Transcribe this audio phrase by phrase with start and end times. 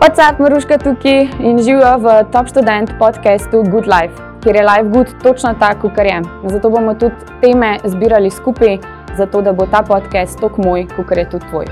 [0.00, 5.08] WhatsApp, Maruška tukaj in živijo v Top Student podkastu Good Life, kjer je Life Good
[5.22, 6.22] točno tako, kot je.
[6.44, 8.78] Zato bomo tudi teme zbirali skupaj,
[9.16, 11.66] zato da bo ta podcast tako moj, kot je tudi tvoj.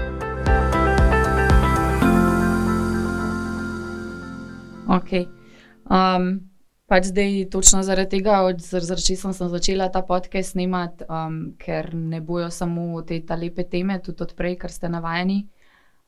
[4.86, 5.26] Okay.
[5.88, 6.40] Um,
[6.86, 12.20] pač zdaj, točno zaradi tega, zaradi česa sem začela ta podcast snemati, um, ker ne
[12.20, 15.46] bojo samo te lepe teme, tudi odprej, kar ste navajeni.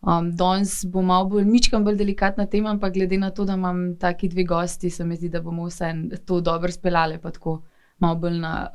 [0.01, 3.99] Um, danes bo malo bolj, ničkam bolj delikatna tema, ampak glede na to, da imam
[4.01, 5.93] taki dve gosti, se mi zdi, da bomo vse
[6.27, 7.61] to dobro speljali, pa tako
[7.99, 8.71] malo bolj na,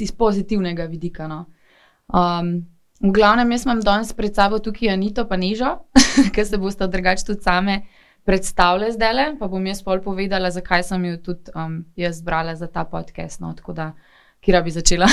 [0.00, 1.28] iz pozitivnega vidika.
[1.28, 1.44] No.
[2.08, 2.66] Um,
[3.00, 5.76] v glavnem, jaz imam danes pred sabo tukaj Anito pa Nežo,
[6.34, 7.82] ki se boste drugače tudi same
[8.26, 12.56] predstavljali zdaj le, pa bom jaz pol povedala, zakaj sem jo tudi um, jaz zbrala
[12.56, 13.40] za ta podcast.
[13.40, 13.92] No, tako da,
[14.40, 15.06] kira bi začela?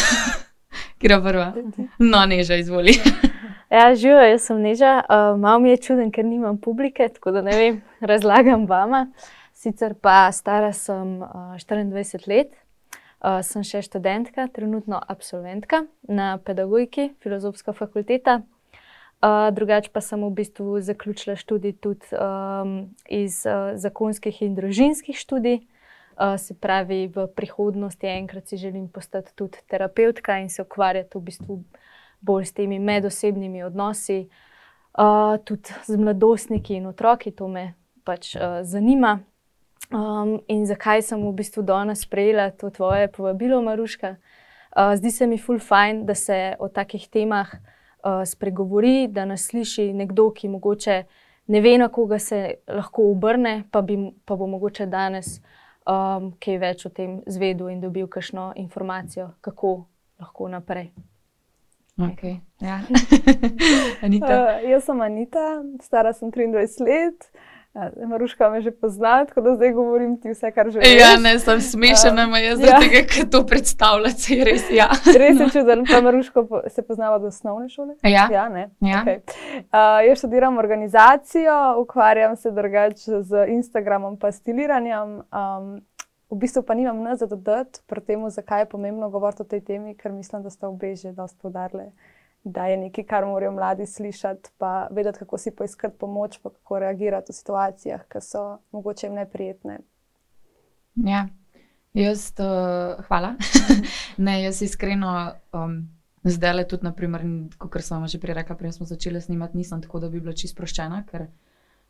[1.01, 1.53] kira prva?
[1.99, 2.97] No, Neža, izvoli.
[3.69, 5.01] Ja, živijo, jaz sem neža.
[5.09, 9.09] Uh, malo mi je čuden, ker nimam publike, tako da ne vem, razlagam vama.
[9.53, 12.53] Sicer pa stara sem uh, 24 let,
[13.19, 18.39] uh, sem še študentka, trenutno absolventka na pedagogiki, filozofska fakulteta.
[19.19, 22.77] Uh, drugače pa sem v bistvu zaključila študij tudi um,
[23.09, 25.59] iz uh, zakonskih in družinskih študij.
[26.15, 31.25] Uh, se pravi, v prihodnosti enkrat si želim postati tudi terapeutka in se ukvarjati v
[31.27, 31.59] bistvu
[32.21, 34.27] bolj s temi medosebnimi odnosi,
[34.97, 37.73] uh, tudi z mladostniki in otroki, to me
[38.03, 39.19] pač uh, zanima.
[39.87, 44.17] Um, in zakaj sem v bistvu danes sprejela to tvoje povabilo, Maruška?
[44.75, 49.47] Uh, zdi se mi ful fajn, da se o takih temah uh, spregovori, da nas
[49.47, 51.03] sliši nekdo, ki mogoče
[51.47, 55.37] ne ve, na koga se lahko obrne, pa, bi, pa bo mogoče danes
[55.87, 59.85] um, kaj več o tem zvedel in dobil kakšno informacijo, kako
[60.19, 60.91] lahko naprej.
[61.97, 62.39] Okay.
[62.61, 62.79] Ja.
[64.05, 64.59] Anita.
[64.61, 67.31] Uh, jaz sem Anita, stara sem 23 let.
[67.73, 70.93] Uh, Maruška me že pozna, tako da zdaj govorim ti vse, kar že veš.
[70.99, 72.77] Ja, ne, sem smešena, uh, jaz ja.
[72.81, 74.69] tega, ker to predstavljate, res.
[74.69, 74.89] Ja.
[75.21, 77.97] res je čuden, pa Maruško se poznava do osnovne šole.
[78.05, 78.69] Ja, ja ne.
[78.81, 79.01] Ja.
[79.01, 79.21] Okay.
[79.73, 85.21] Uh, jaz študiram organizacijo, ukvarjam se drugače z Instagramom, pa stiliranjem.
[85.33, 85.81] Um,
[86.29, 89.61] V bistvu pa nimam nič za dodati pri tem, zakaj je pomembno govoriti o tej
[89.61, 91.91] temi, ker mislim, da ste obe že dosti podarili,
[92.43, 96.79] da je nekaj, kar morajo mladi slišati, pa vedeti, kako si poiskati pomoč, pa kako
[96.79, 99.79] reagirati v situacijah, ki so mogoče jim neprijetne.
[100.95, 101.27] Ja,
[101.93, 103.35] jaz, uh, hvala.
[104.25, 105.31] ne, jaz iskreno.
[105.53, 105.87] Um,
[106.27, 106.89] Zdaj le tudi,
[107.57, 110.57] kot sem že prej rekla, prej smo začeli snimati, nisem tako, da bi bila čisto
[110.57, 111.27] sproščena, ker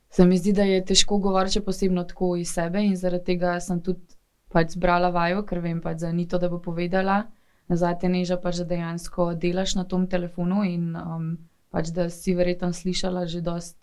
[0.10, 3.82] se mi zdi, da je težko govoriti, posebno tako iz sebe in zaradi tega sem
[3.82, 4.17] tudi
[4.54, 7.26] pač zbrala vajo, ker vem pač za nito, da bo povedala.
[7.68, 11.36] Nazaj te neža pač, da dejansko delaš na tom telefonu in um,
[11.72, 13.76] pač, da si verjetno slišala že dost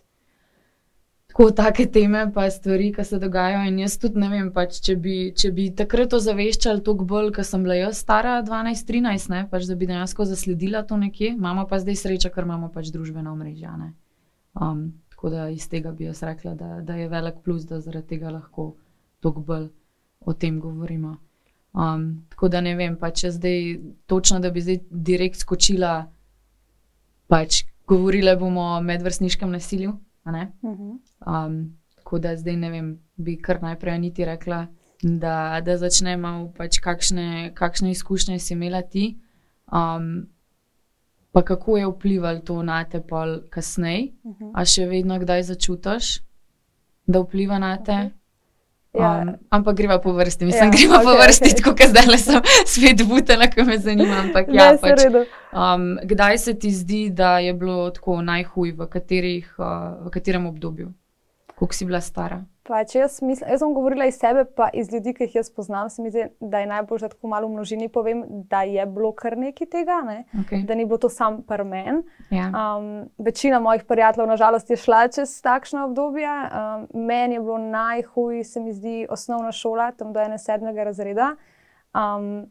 [1.35, 3.65] tako take teme, pa stvari, ki se dogajajo.
[3.67, 7.47] In jaz tudi ne vem, pač, če, bi, če bi takrat ozaveščali toliko bolj, ker
[7.49, 11.33] sem bila jaz stara 12-13, pač, da bi dejansko zasledila to nekje.
[11.35, 13.73] Imamo pa zdaj srečo, ker imamo pač družbeno omrežje.
[14.55, 18.15] Um, tako da iz tega bi jaz rekla, da, da je velik plus, da zaradi
[18.15, 18.77] tega lahko
[19.19, 19.73] toliko bolj
[20.27, 21.17] o tem govorimo.
[21.75, 26.07] Um, tako da ne vem, pa če zdaj točno, da bi zdaj direkt skočila,
[27.27, 29.97] pač govorili bomo o medvrstniškem nasilju.
[30.27, 30.91] Mhm.
[31.27, 31.57] Um,
[31.97, 34.67] tako da zdaj ne vem, bi kar najprej niti rekla,
[35.03, 39.19] da, da začnemo, pač kakšne, kakšne izkušnje si imela ti.
[39.73, 40.29] Um,
[41.35, 44.51] Pa kako je vplivalo to na te pol kasneje, uh -huh.
[44.55, 46.23] a še vedno kdaj začutiš,
[47.07, 47.93] da vpliva na te?
[47.93, 48.11] Okay.
[48.95, 49.23] Ja.
[49.23, 51.63] Um, ampak greva po vrsti, mislim, ja, greva okay, po vrsti, okay.
[51.67, 52.43] kot zdaj le sem
[52.75, 54.21] svet butela, ki me zanima.
[54.23, 55.03] Ampak, ja, ne, pač,
[55.51, 60.47] um, kdaj se ti zdi, da je bilo tako najhuj, v, katerih, uh, v katerem
[60.47, 60.93] obdobju,
[61.55, 62.45] koliko si bila stara?
[62.65, 65.91] Pač jaz, mislim, jaz sem govorila iz sebe, pa iz ljudi, ki jih jaz poznam.
[65.93, 69.11] Se mi zdi, da je najbolj, da tako malo v množini povem, da je bilo
[69.13, 70.25] kar nekaj tega, ne?
[70.41, 70.65] okay.
[70.65, 72.03] da ni bilo to sam prmen.
[72.31, 72.49] Ja.
[72.49, 76.31] Um, večina mojih prijateljev, nažalost, je šla čez takšno obdobje.
[76.31, 81.35] Um, meni je bilo najhuj, se mi zdi, osnovna šola, tam do ene sedmega razreda.
[81.93, 82.47] Um,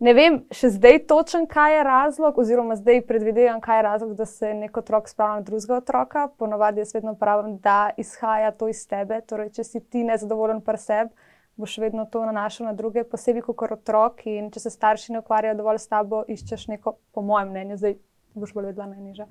[0.00, 4.24] Ne vem še zdaj točen, kaj je razlog, oziroma zdaj predvidevam, kaj je razlog, da
[4.24, 6.22] se nek otrok spravlja na drugega otroka.
[6.40, 9.18] Ponovadi jaz vedno pravim, da izhaja to iz tebe.
[9.28, 11.28] Torej, če si ti nezadovoljen pri sebi,
[11.60, 14.24] boš vedno to nanašal na druge, posebej kot otrok.
[14.32, 17.98] In če se starši ne ukvarjajo dovolj s tabo, iščeš neko, po mojem mnenju, zdaj
[18.40, 19.28] boš bolj vedela najnižja.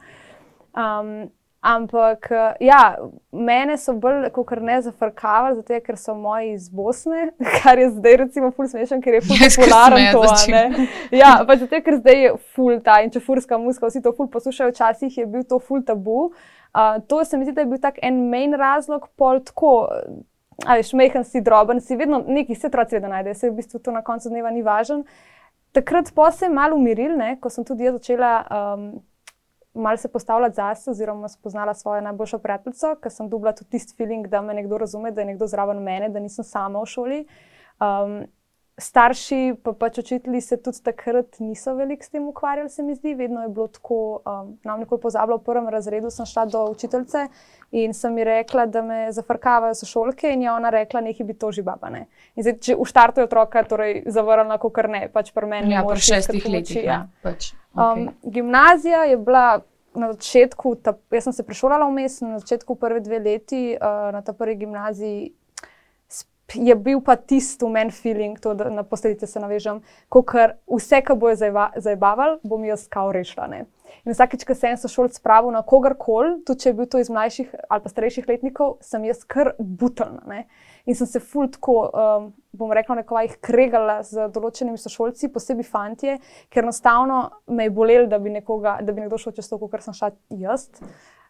[0.77, 2.95] Um, Ampak uh, ja,
[3.35, 8.15] mene so bolj kot ne zafrkavali, zato ker so moji iz Bosne, kar je zdaj
[8.21, 10.23] recimo ful smešen, ker je ful popularen to.
[11.21, 14.29] Ja, pa zato ker zdaj je ful ta in če furska muska, vsi to ful
[14.31, 16.29] poslušajo, včasih je bil to ful tabu.
[16.71, 19.89] Uh, to se mi zdi, da je bil tak en main razlog, pol tako.
[20.67, 23.91] Ali šmehen si, droben si, vedno neki se otroci vedno najdejo, se v bistvu to
[23.95, 25.03] na koncu dneva ni važno.
[25.75, 28.89] Takrat pa se je malo umiril, ne, ko sem tudi jaz začela um,
[29.73, 34.27] malo se postavljati zase, oziroma spoznala svojo najboljšo prijateljico, ker sem dobila tudi tisti feeling,
[34.27, 37.19] da me nekdo razume, da je nekdo zraven mene, da nisem sama v šoli.
[37.79, 38.23] Um,
[38.79, 43.13] starši, pa pač učitelji se tudi takrat niso veliko s tem ukvarjali, se mi zdi.
[43.15, 45.37] Vedno je bilo tako, um, nam nekaj pozabilo.
[45.37, 47.27] V prvem razredu sem šla do učiteljice
[47.71, 51.51] in sem ji rekla, da me zafrkavajo sošolke, in je ona rekla, nekaj bi to
[51.51, 51.89] že baba.
[51.89, 52.05] Ne.
[52.35, 55.73] In zdaj, če v štartu je otroka, torej zavrnila, kot ne, pač pri meni.
[55.75, 56.83] Ja, pri šestih letih.
[56.83, 57.03] Ja.
[57.23, 58.07] Pač, okay.
[58.07, 59.49] um, gimnazija je bila.
[59.89, 64.21] Na začetku, ta, jaz sem se prešolala vmes, na začetku prve dve leti uh, na
[64.21, 65.31] ta prvi gimnaziji
[66.53, 71.17] je bil pa tisti meni feeling, to, da na posledice se navežem, ker vse, kar
[71.19, 73.47] bo zabaval, bom jaz kao rešila.
[73.51, 73.65] Ne?
[74.05, 77.09] In vsakeč, ko sem se šol spravil na kogarkoli, tudi če je bil to iz
[77.09, 80.43] mlajših ali pa starejših letnikov, sem jaz kar butelna.
[80.85, 85.67] In sem se ful tako, um, bom rekla, nekaj jih kregala z določenimi sošolci, posebej
[85.67, 86.17] fantje,
[86.49, 89.85] ker enostavno me je bolelo, da bi, nekoga, da bi nekdo šel čez to, kar
[89.85, 90.69] sem šla jaz.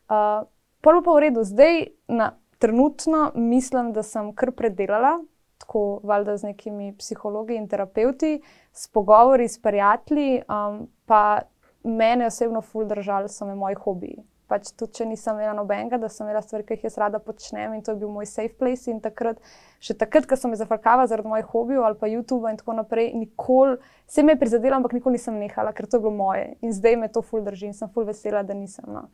[0.10, 0.48] Uh,
[0.80, 5.19] Prvo pa v redu, zdaj na trenutno mislim, da sem kar predelala,
[5.59, 8.41] tako valjda z nekimi psihologi in terapeuti,
[8.73, 11.39] s pogovori s prijatelji, um, pa
[11.83, 14.23] mene osebno ful držali so me moji hobiji.
[14.50, 17.75] Pač tudi, če nisem imela nobenega, da sem imela stvari, ki jih jaz rada počnem
[17.77, 18.89] in to je bil moj safe place.
[18.89, 19.38] In takrat,
[19.79, 23.11] še takrat, ko sem me zafrkala zaradi mojih hobijev ali pa YouTube in tako naprej,
[23.13, 23.77] nikoli
[24.07, 26.56] se me je prizadela, ampak nikoli nisem nehala, ker to je bilo moje.
[26.65, 28.89] In zdaj me to ful drži in sem ful vesela, da nisem.
[28.89, 29.06] No.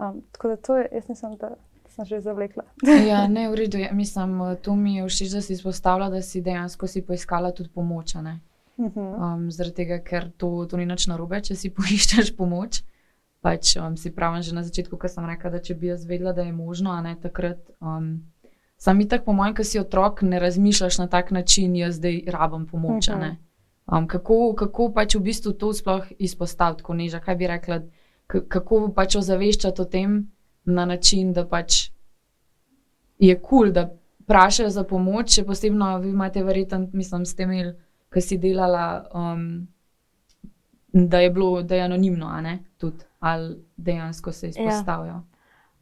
[0.00, 1.52] Um, tako da to je, jaz nisem da
[1.90, 2.64] sem že zavlekla.
[3.10, 3.78] ja, ne, v redu.
[3.78, 7.68] Ja, mislim, to mi je všeč, da si izpostavila, da si dejansko si poiskala tudi
[7.74, 8.14] pomoč.
[8.14, 9.00] Mhm.
[9.00, 12.82] Um, zaradi tega, ker to, to ni nič narobe, če si poiščeš pomoč.
[13.40, 16.32] Pač um, si pravi, že na začetku, ko sem rekla, da če bi jaz vedela,
[16.36, 17.60] da je možno, a ne takrat.
[17.80, 18.28] Um,
[18.80, 22.64] Sam tako, po mojem, ko si otrok, ne razmišljaš na tak način, jaz zdaj rabim
[22.66, 23.08] pomoč.
[23.08, 23.36] Uh -huh.
[23.92, 27.80] um, kako, kako pač v bistvu to sploh izpostaviti, ko neža, kaj bi rekla,
[28.26, 30.30] kako pač ozaveščati o tem,
[30.64, 31.90] na način, da pač
[33.18, 33.90] je kul, cool, da
[34.30, 37.50] vprašajo za pomoč, še posebno vi imate verjetno, mislim, s tem,
[38.10, 38.84] ki si delala,
[39.14, 39.66] um,
[40.92, 45.18] da je bilo, da je anonimno, a ne tudi, ali dejansko se izpostavijo.
[45.18, 45.26] Ja.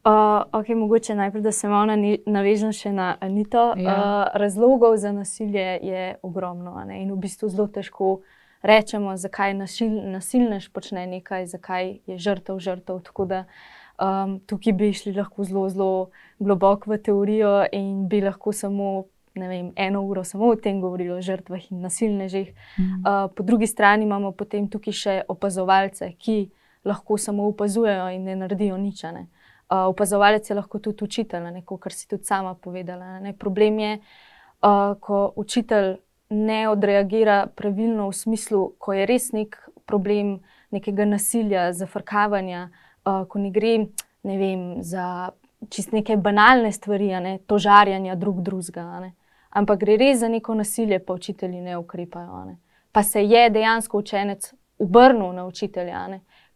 [0.08, 1.92] Uh, okay, mogoče najprej, da se malo
[2.26, 3.72] navežem še na Anito.
[3.76, 3.94] Ja.
[3.94, 8.20] Uh, razlogov za nasilje je ogromno in v bistvu zelo težko
[8.62, 13.02] rečemo, zakaj nasil, nasilnež počne nekaj, zakaj je žrtev žrtev.
[13.04, 18.20] Tako da uh, Um, tukaj bi šli lahko zelo, zelo globoko v teorijo in bi
[18.20, 19.04] lahko samo
[19.34, 22.52] vem, eno uro samo o tem govorili, o žrtvah in nasilnežih.
[22.78, 22.82] Mm.
[22.84, 26.48] Uh, po drugi strani imamo potem tukaj še opazovalce, ki
[26.84, 29.02] lahko samo opazujejo in ne naredijo nič.
[29.02, 29.26] Ne.
[29.68, 33.18] Uh, opazovalec je lahko tudi učitelj, neko, kar si tudi sama povedala.
[33.20, 33.34] Ne.
[33.36, 35.96] Problem je, uh, ko učitelj
[36.30, 40.38] ne odreagira pravilno v smislu, ko je res nek problem
[40.70, 42.84] nekega nasilja, zafrkavanja uh,
[43.28, 43.78] ko ne gre
[44.22, 45.30] ne vem, za
[45.70, 49.10] čist neke banalne stvari, ne, to žarjanje drug drugega,
[49.50, 52.44] ampak gre res za neko nasilje, pa učitelji ne ukrepajo.
[52.44, 52.56] Ne.
[52.92, 56.06] Pa se je dejansko učenec obrnil na učitelja.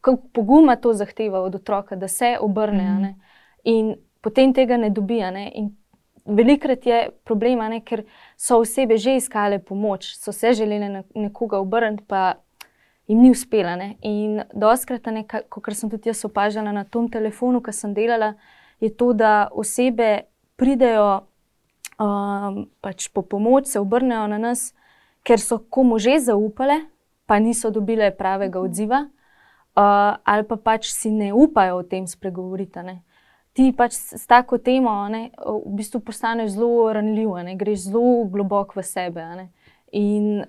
[0.00, 3.14] Kako poguma to zahteva od otroka, da se obrne mm -hmm.
[3.64, 5.20] in potem tega ne dobi.
[6.24, 8.04] Velikrat je problem, ne, ker
[8.36, 12.34] so osebe že iskale pomoč, so se želeli nekoga obrniti, pa
[13.08, 13.76] jim ni uspela.
[13.76, 13.96] Ne?
[14.02, 15.06] In doskrat,
[15.48, 18.34] kot sem tudi jaz opažala na tom telefonu, ki sem delala,
[18.80, 21.22] je to, da osebe pridejo
[21.98, 24.72] um, pač po pomoč, se obrnejo na nas,
[25.22, 26.82] ker so komu že zaupale,
[27.26, 32.82] pa niso dobile pravega odziva, uh, ali pa pač si ne upajo o tem spregovoriti.
[32.82, 33.02] Ne?
[33.52, 38.80] Ti pač s tako temo ne, v bistvu postaneš zelo ranljiv, ne, greš zelo globoko
[38.80, 39.26] v sebe.
[39.36, 39.46] Ne.
[39.92, 40.46] In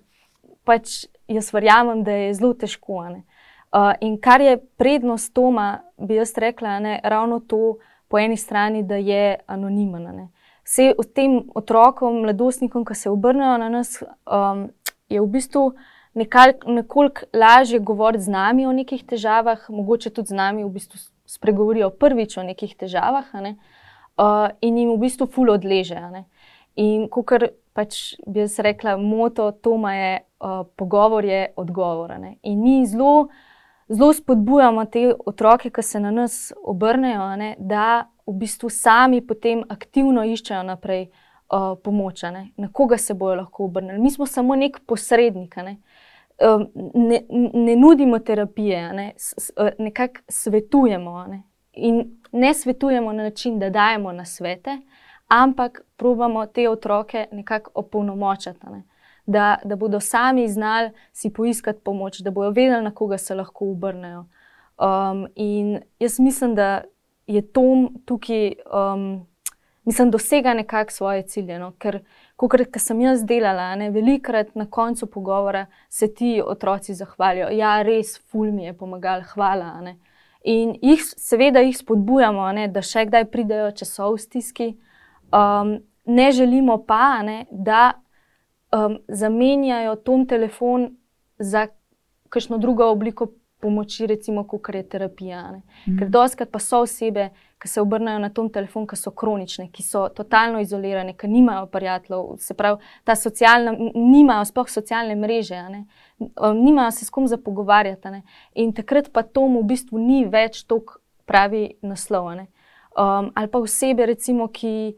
[0.63, 3.01] pač jaz verjamem, da je zelo težko.
[3.03, 8.83] Uh, in kar je prednost Toma, bi jaz rekla, ne, ravno to, po eni strani,
[8.83, 10.27] da je anonimen.
[10.63, 13.97] Vse od tem otrokom, mladostnikom, ki se obrnejo na nas,
[14.29, 14.67] um,
[15.09, 15.71] je v bistvu
[16.13, 21.89] nekoliko lažje govoriti z nami o nekih težavah, mogoče tudi z nami v bistvu spregovorijo
[21.89, 23.55] prvič o nekih težavah ne,
[24.21, 25.97] uh, in jim v bistvu ful odleže.
[26.75, 30.13] In kar pač bi jaz rekla, moto Toma je,
[30.43, 32.19] uh, pogovor je odgovor.
[32.19, 32.35] Ne?
[32.41, 33.27] In ni zelo,
[33.88, 39.63] zelo spodbujamo te otroke, ki se na nas obrnejo, ne, da v bistvu sami potem
[39.69, 44.00] aktivno iščejo naprej uh, pomoč, ne, na koga se bojo lahko obrnili.
[44.00, 45.55] Mi smo samo nek posrednik.
[45.55, 45.77] Ne.
[46.43, 47.21] Um, ne,
[47.53, 49.12] ne nudimo terapije, ne,
[49.79, 51.25] nekako svetujemo.
[51.27, 51.43] Ne.
[51.73, 54.77] In ne svetujemo na način, da dajemo na svete,
[55.27, 58.65] ampak probujemo te otroke nekako opolnomočiti.
[58.71, 58.83] Ne
[59.25, 63.72] da, da bodo sami znali si poiskati pomoč, da bodo vedeli, na koga se lahko
[63.72, 64.25] obrnejo.
[64.77, 66.82] Um, in jaz mislim, da
[67.27, 69.27] je Tom tukaj, um,
[69.84, 71.60] mislim, dosega nekako svoje cilje.
[71.60, 71.72] No?
[71.77, 72.00] Ker,
[72.36, 77.48] kot sem jaz delala, ne, velikrat na koncu pogovora se ti otroci zahvalijo.
[77.51, 79.82] Ja, res, ful mi je pomagal, hvala.
[79.82, 79.98] Ne.
[80.44, 84.70] In jih, seveda, jih spodbujamo, ne, da še kdaj pridejo, če so v stiski.
[85.32, 88.02] Um, ne želimo pa, ne, da
[88.74, 90.96] um, zamenjajo tom telefon
[91.39, 91.68] za
[92.30, 93.27] kakšno drugo obliko
[93.63, 95.42] pomoči, recimo, kot je terapija.
[95.88, 95.98] Mm.
[96.00, 97.30] Ker doskrat pa so osebe,
[97.62, 101.70] ki se obrnejo na tom telefon, ki so kronične, ki so totalno izolirane, ki nimajo
[101.72, 105.62] prijateljev, se pravi, ta socialna, nimajo sploh socialne mreže,
[106.20, 108.20] um, nimajo se s kom za pogovarjati.
[108.60, 112.34] In takrat pa tomu v bistvu ni več tako pravi naslov.
[112.34, 114.96] Um, ali pa osebe, recimo, ki,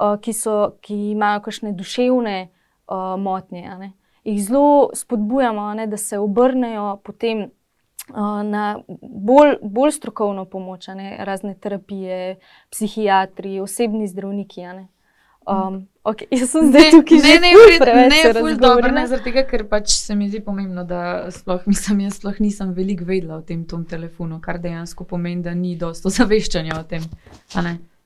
[0.00, 2.38] uh, ki, so, ki imajo kakšne duševne
[2.88, 3.92] uh, motnje.
[4.24, 11.16] Jih zelo spodbujamo, ne, da se obrnejo potem uh, na bolj, bolj strokovno pomoč, ne,
[11.20, 12.36] razne terapije,
[12.70, 14.62] psihiatri, osebni zdravniki.
[15.46, 19.44] Um, okay, jaz sem zdaj tukaj že ne, ne, ne, ne, dobro, ne, zaradi tega,
[19.46, 23.44] ker pač se mi zdi pomembno, da sploh, mislim, jaz sploh nisem veliko vedela o
[23.46, 27.06] tem telefonu, kar dejansko pomeni, da ni dosto ozaveščanja o tem.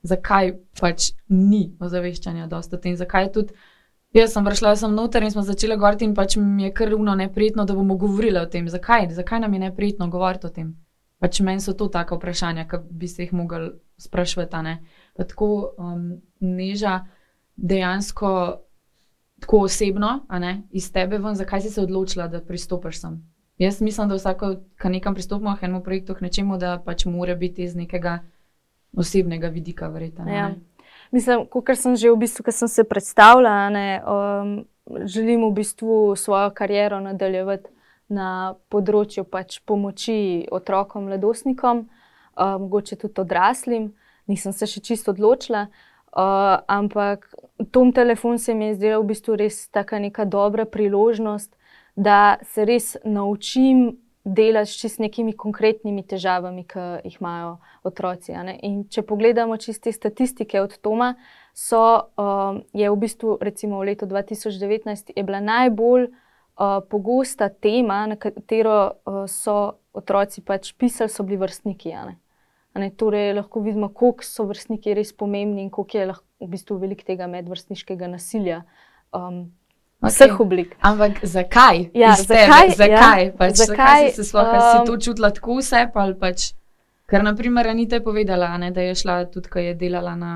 [0.05, 3.57] Zakaj pač ni ozaveščanja dosto o tem, zakaj tudi.
[4.13, 7.15] Jaz sem prišla sem noter in smo začeli govoriti, in pač mi je kar uno
[7.15, 8.67] neprijetno, da bomo govorili o tem.
[8.69, 9.09] Zakaj?
[9.15, 10.73] Zakaj nam je neprijetno govoriti o tem?
[11.19, 14.75] Pač meni so to taka vprašanja, ki bi se jih mogli sprašvati.
[15.17, 17.05] Tako um, neža
[17.55, 18.31] dejansko
[19.41, 20.25] tako osebno,
[20.71, 23.21] iz tebe ven, zakaj si se odločila, da pristopiš sem.
[23.57, 27.75] Jaz mislim, da vsako, ki nekam pristopimo, enemu projektu, nečemu, da pač mora biti iz
[27.75, 28.19] nekega
[28.93, 30.29] osebnega vidika, verjetno.
[30.29, 30.51] Ja.
[31.11, 34.51] Mislim, kot sem že v bistvu, ko sem se predstavljala, ne, um,
[35.03, 37.69] želim v bistvu svojo kariero nadaljevati
[38.11, 43.91] na področju pač pomoči otrokom, mladostnikom, uh, mogoče tudi odraslim.
[44.31, 47.27] Nisem se še čisto odločila, uh, ampak
[47.71, 51.51] tom telefon se mi je zdela v bistvu res tako neka dobra priložnost,
[51.95, 58.35] da se res naučim delati s nekimi konkretnimi težavami, ki jih imajo otroci.
[58.89, 61.15] Če pogledamo čiste statistike od Toma,
[61.53, 61.81] so,
[62.15, 69.01] um, je v bistvu recimo v letu 2019 bila najbolj uh, pogosta tema, na katero
[69.05, 71.95] uh, so otroci pač pisali, so bili vrstniki.
[72.95, 77.05] Torej, lahko vidimo, koliko so vrstniki res pomembni in koliko je lahko v bistvu veliko
[77.05, 78.61] tega medvrstniškega nasilja.
[79.11, 79.49] Um,
[80.01, 80.41] Vseh okay.
[80.41, 80.75] oblik.
[80.81, 81.93] Ampak zakaj?
[81.93, 82.73] Ja, zakaj?
[82.73, 83.25] Zakaj?
[83.25, 83.77] Ja, pač, zakaj?
[83.77, 85.85] zakaj si se sploh um, si to čutila tako vse?
[85.93, 86.47] Pač,
[87.05, 90.33] ker, na primer, Anita je povedala, ne, da je šla tudi, ko je delala na,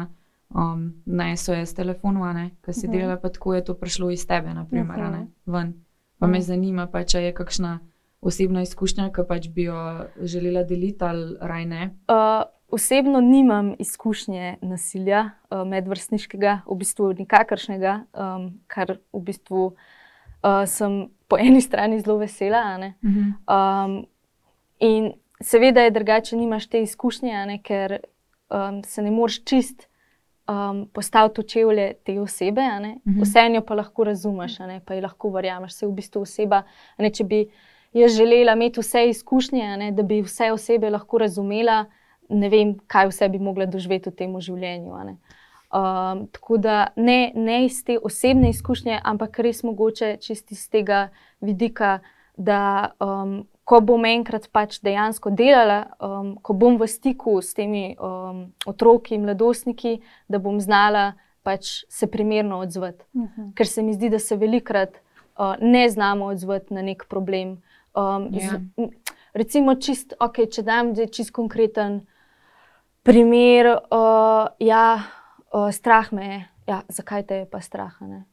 [0.54, 2.22] um, na SOS telefonu,
[2.62, 2.94] ki si uh mhm.
[2.94, 2.94] -huh.
[2.94, 5.12] delala, pa tako je to prišlo iz tebe, naprimer, uh -huh.
[5.12, 5.74] ne, ven.
[6.20, 6.32] Pa uh -huh.
[6.32, 6.46] me mhm.
[6.46, 7.80] zanima, pa, če je kakšna
[8.22, 11.90] osebna izkušnja, ki pač bi jo želela deliti ali raj ne.
[12.08, 20.64] Uh, Osebno nimam izkušnje nasilja uh, medvrstniškega, v bistvu nikakršnega, um, kar v bistvu uh,
[20.66, 22.64] sem po eni strani zelo vesela.
[22.78, 23.86] Uh -huh.
[23.86, 24.06] um,
[24.80, 28.00] in seveda je drugače, nimaš te izkušnje, ne, ker
[28.50, 29.88] um, se ne moreš čist
[30.48, 32.62] um, postaviti v čevlje te osebe.
[32.62, 33.22] Uh -huh.
[33.22, 35.74] Vse eno pa lahko razumeš, ne, pa je lahko verjameš.
[35.74, 36.64] Se v bistvu oseba,
[36.98, 37.50] ne, če bi
[37.94, 41.86] jaz želela imeti vse izkušnje, ne, da bi vse osebe lahko razumela
[42.30, 45.18] ne vem, kaj vse bi mogla doživeti v tem življenju.
[45.76, 51.10] Um, tako da ne, ne iz te osebne izkušnje, ampak res mogoče čisto iz tega
[51.42, 52.00] vidika,
[52.38, 57.96] da um, ko bom enkrat pač dejansko delala, um, ko bom v stiku s temi
[57.98, 59.98] um, otroki in mladostniki,
[60.30, 61.14] da bom znala
[61.46, 63.04] pač se primerno odzvati.
[63.14, 63.42] Uh mhm.
[63.42, 63.54] -huh.
[63.56, 65.02] Ker se mi zdi, da se velikrat
[65.38, 67.62] uh, ne znamo odzvati na nek problem.
[67.96, 68.50] Um, yeah.
[68.50, 68.88] z, ja.
[69.34, 72.06] recimo, čist, okay, če dam čist konkreten
[73.06, 75.04] primer, uh, ja,
[75.54, 76.40] uh, strah me je.
[76.68, 77.94] Ja, zakaj te je pa strah?
[78.02, 78.24] Ne?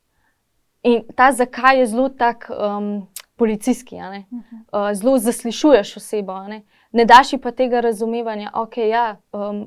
[0.83, 6.39] In ta zakaj je zelo tak um, policijski, uh, zelo zaslišuješ osebo.
[6.49, 6.63] Ne?
[6.93, 9.67] ne daš pa tega razumevanja, ok, ja, um,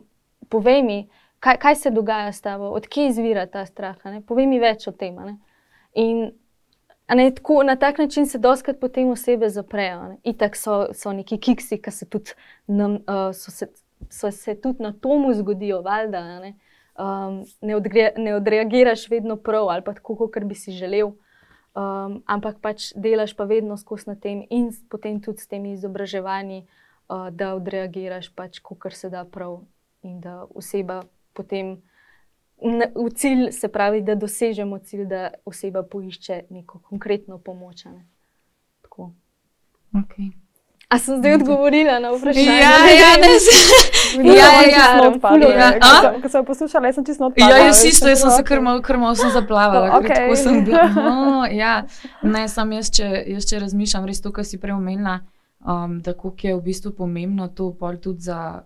[0.49, 0.97] povej mi,
[1.39, 4.01] kaj, kaj se dogaja s tabo, odkje izvira ta strah.
[4.05, 4.21] Ne?
[4.21, 5.15] Povej mi več o tem.
[5.15, 5.37] Ne?
[5.93, 6.31] In
[7.13, 10.03] Ne, tako, na tak način se doskrat potem osebe zaprejo.
[10.03, 10.17] Ne.
[10.23, 12.33] Itak so, so neki kiksi, ki se tudi,
[12.67, 13.67] nam, uh, so se,
[14.09, 16.55] so se tudi na tomu zgodijo, valjda, ne.
[16.95, 22.21] Um, ne, odre, ne odreagiraš vedno prav ali pa tako, kot bi si želel, um,
[22.25, 26.61] ampak pač delaš pa vedno skozi na tem in potem tudi s temi izobraževanji,
[27.09, 29.59] uh, da odreagiraš pač, kot se da prav
[30.03, 31.01] in da oseba
[31.33, 31.81] potem
[32.95, 37.85] v cilj, se pravi, da dosežemo cilj, da oseba poišče neko konkretno pomoč.
[37.85, 38.05] Ne?
[39.95, 40.44] Okay.
[40.95, 42.45] A sem zdaj odgovorila na vprašanje?
[42.45, 43.31] Ja, ja, ne,
[44.39, 44.85] ja, ja,
[45.43, 46.13] ja, ja.
[46.21, 47.57] Ko sem poslušala, sem čisto odpadla.
[47.57, 49.91] Ja, jaz isto, jaz sem se krmal, krmal sem zaplavala.
[49.99, 50.35] Okay.
[50.35, 51.83] Sem bila, oh, ja.
[52.23, 55.19] Ne, sam jaz, če, jaz, če razmišljam, res to, kar si prej omenila,
[55.67, 58.63] um, da je v bistvu pomembno to pol tudi za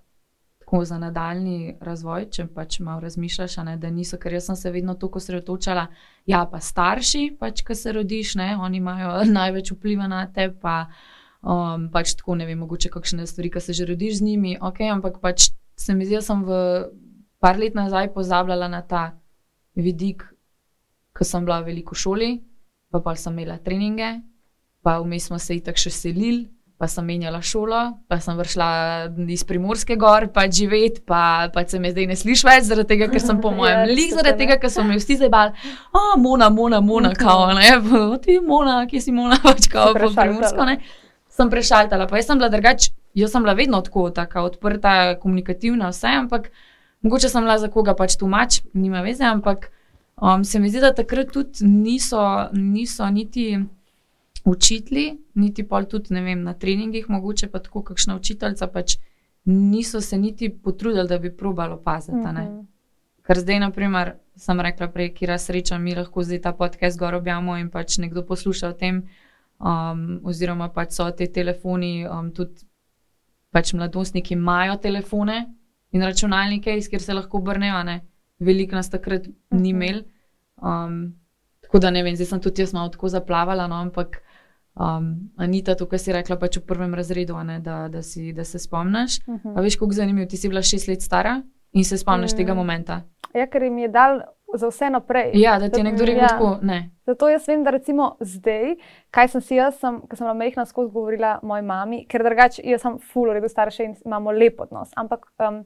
[0.70, 4.72] tako za nadaljni razvoj, če pač malo razmišljaš, ne, da niso, ker jaz sem se
[4.72, 5.88] vedno tako sredotočala,
[6.30, 10.86] ja, pa starši, pač, ki se rodiš, ne, oni imajo največ vpliva na te, pa
[11.42, 14.82] um, pač tako ne vem, mogoče kakšne stvari, ki se že rodiš z njimi, ok,
[14.92, 16.60] ampak pač se mi zdi, da sem v
[17.40, 19.16] par let nazaj pozabljala na ta
[19.76, 20.26] vidik,
[21.16, 22.32] ko sem bila veliko v šoli,
[22.92, 24.20] pa pa sem imela treninge,
[24.84, 26.48] pa vmes smo se itak še selili
[26.80, 28.68] pa sem menjala šolo, pa sem vršila
[29.28, 33.10] iz Primorske gor, pa živeti, pa, pa se me zdaj ne sliši več, zaradi tega,
[33.12, 36.06] ker sem po mojem ja, lik, zaradi tega, ker so me vsi zdaj bali, a
[36.24, 37.74] mona, mona, mona, kao, ne,
[38.24, 40.78] ti mona, kje si mona, pač kao, po Primorsko, ne.
[41.40, 45.88] Sem prešaltala, pa jaz sem bila drugač, jaz sem bila vedno tako, tako odprta, komunikativna,
[45.94, 46.50] vse, ampak
[47.02, 49.70] mogoče sem bila za koga pač tumač, nima veze, ampak
[50.20, 53.54] um, se mi zdi, da takrat tudi niso, niso niti
[54.44, 58.98] učitelji, niti pol tudi vem, na treningih, mogoče pa tako kakšna učiteljica, pač
[59.46, 62.18] niso se niti potrudili, da bi probalo paziti.
[62.18, 62.66] Uh -huh.
[63.24, 67.58] Ker zdaj, naprimer, sem rekla prej, kira sreča, mi lahko zdaj ta podcast zgor objavimo
[67.58, 69.08] in pač nekdo posluša o tem,
[69.60, 72.66] um, oziroma pač so te telefoni, um, tudi
[73.52, 75.46] pač mladostniki imajo telefone
[75.92, 78.00] in računalnike, iz kjer se lahko obrnejo,
[78.40, 79.62] veliko nas takrat uh -huh.
[79.62, 80.04] ni imel.
[80.62, 81.16] Um,
[81.62, 84.22] tako da ne vem, zdaj sem tudi jaz malo tako zaplavala, no, ampak
[84.80, 88.46] Um, Anita, to, kar si rekla, pač v prvem razredu, ne, da, da, si, da
[88.48, 89.20] se spomniš.
[89.28, 89.48] Uh mhm.
[89.48, 89.64] -huh.
[89.64, 92.38] Veš, kako zanimivo, ti si bila šest let stara in se spomniš -huh.
[92.38, 93.02] tega momenta.
[93.34, 94.22] Ja, ker jim je dal
[94.54, 95.32] za vse naprej.
[95.34, 96.28] Ja, da ti je nekdo rekel, ja.
[96.28, 96.90] tako ne.
[97.06, 98.76] Zato jaz vem, da recimo zdaj,
[99.12, 102.66] kaj sem si jaz, sem, ko sem na mehna skozi govorila moji mami, ker drugače
[102.66, 104.92] jaz sem full, redo starše in imamo lep odnos.
[104.98, 105.64] Ampak um,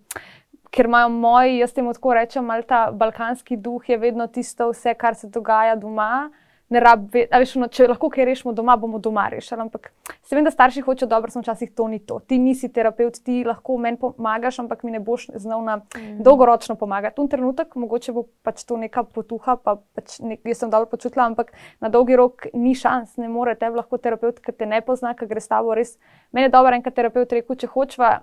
[0.71, 4.95] ker imajo moji, jaz temu tako rečem, mal ta balkanski duh je vedno tisto, vse,
[4.99, 6.29] kar se dogaja doma
[6.73, 9.61] ne rabi, veš, no, če lahko kaj rešimo doma, bomo doma rešili.
[9.61, 9.91] Ampak
[10.25, 12.17] se vem, da starši hočejo dobro, sem včasih to ni to.
[12.27, 16.23] Ti nisi terapeut, ti lahko meni pomagaš, ampak mi ne boš znal na mm.
[16.25, 17.15] dolgoročno pomagati.
[17.19, 21.29] Tu trenutek, mogoče bo pač to neka potuha, pa pač nek, jaz sem dobro počutila,
[21.29, 25.13] ampak na dolgi rok ni šans, ne more te lahko terapeut, ker te ne pozna,
[25.17, 25.97] ker gre s tabo res.
[26.33, 28.15] Meni je dobro, enkrat terapeut rekel, če hočeva.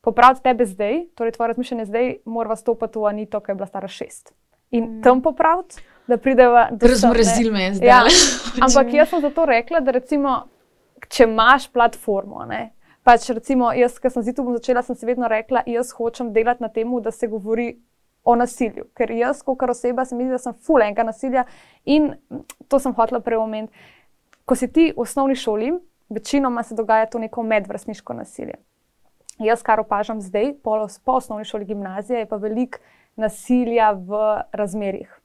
[0.00, 3.88] Popraviti tebe zdaj, torej tvoje razmišljanje zdaj, mora stopiti v Anito, ki je bila stara
[3.90, 4.32] šest.
[4.70, 5.02] In mm.
[5.04, 6.92] tam popraviti, da prideva do tega.
[6.92, 7.88] Razmrzil me je zdaj.
[7.88, 8.02] Ja.
[8.66, 10.36] Ampak jaz sem zato rekla, da recimo,
[11.08, 12.70] če imaš platformo, ne,
[13.06, 16.64] pač recimo jaz, ki sem z YouTube začela, sem si vedno rekla, jaz hočem delati
[16.66, 17.72] na tem, da se govori
[18.24, 18.90] o nasilju.
[18.96, 21.46] Ker jaz, kot oseba, se mi zdi, da sem fulenka nasilja
[21.84, 22.12] in
[22.68, 23.72] to sem hotela preomeniti.
[24.44, 25.72] Ko si ti v osnovni šoli,
[26.10, 28.58] večinoma se dogaja to neko medvrstniško nasilje.
[29.40, 32.78] Jaz, kar opažam zdaj, po, po osnovni šoli gimnazije, je pa veliko
[33.16, 34.18] nasilja v
[34.52, 35.19] razmerjih.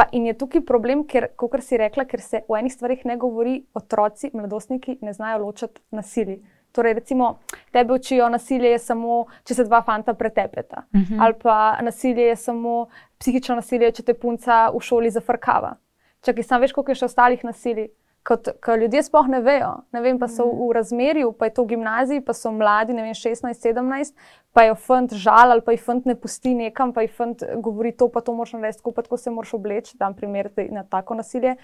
[0.00, 3.18] Pa in je tukaj problem, ker, kot si rekla, ker se v enih stvarih ne
[3.20, 6.38] govori, otroci, mladostniki ne znajo ločiti nasilje.
[6.72, 7.26] Torej, recimo,
[7.74, 10.86] tebe učijo, nasilje je samo, če se dva fanta pretepeta.
[10.88, 11.14] Uh mhm.
[11.14, 11.24] -huh.
[11.24, 12.86] Ali pa nasilje je samo
[13.18, 15.74] psihično nasilje, če te punca v šoli zafrkava.
[16.20, 17.88] Ti sam veš, koliko je še ostalih nasilij,
[18.22, 18.48] kot
[18.80, 19.72] ljudje sploh ne vejo.
[19.92, 22.94] Ne vem, pa so v, v razmerju, pa je to v gimnaziji, pa so mladi,
[22.96, 24.14] ne vem, 16, 17,
[24.52, 27.92] pa je fant žal ali pa je fant ne pusti nekam, pa je fant govori
[27.92, 31.56] to, pa to moraš narediti, tako, tako se moraš obleči, da primer na tako nasilje.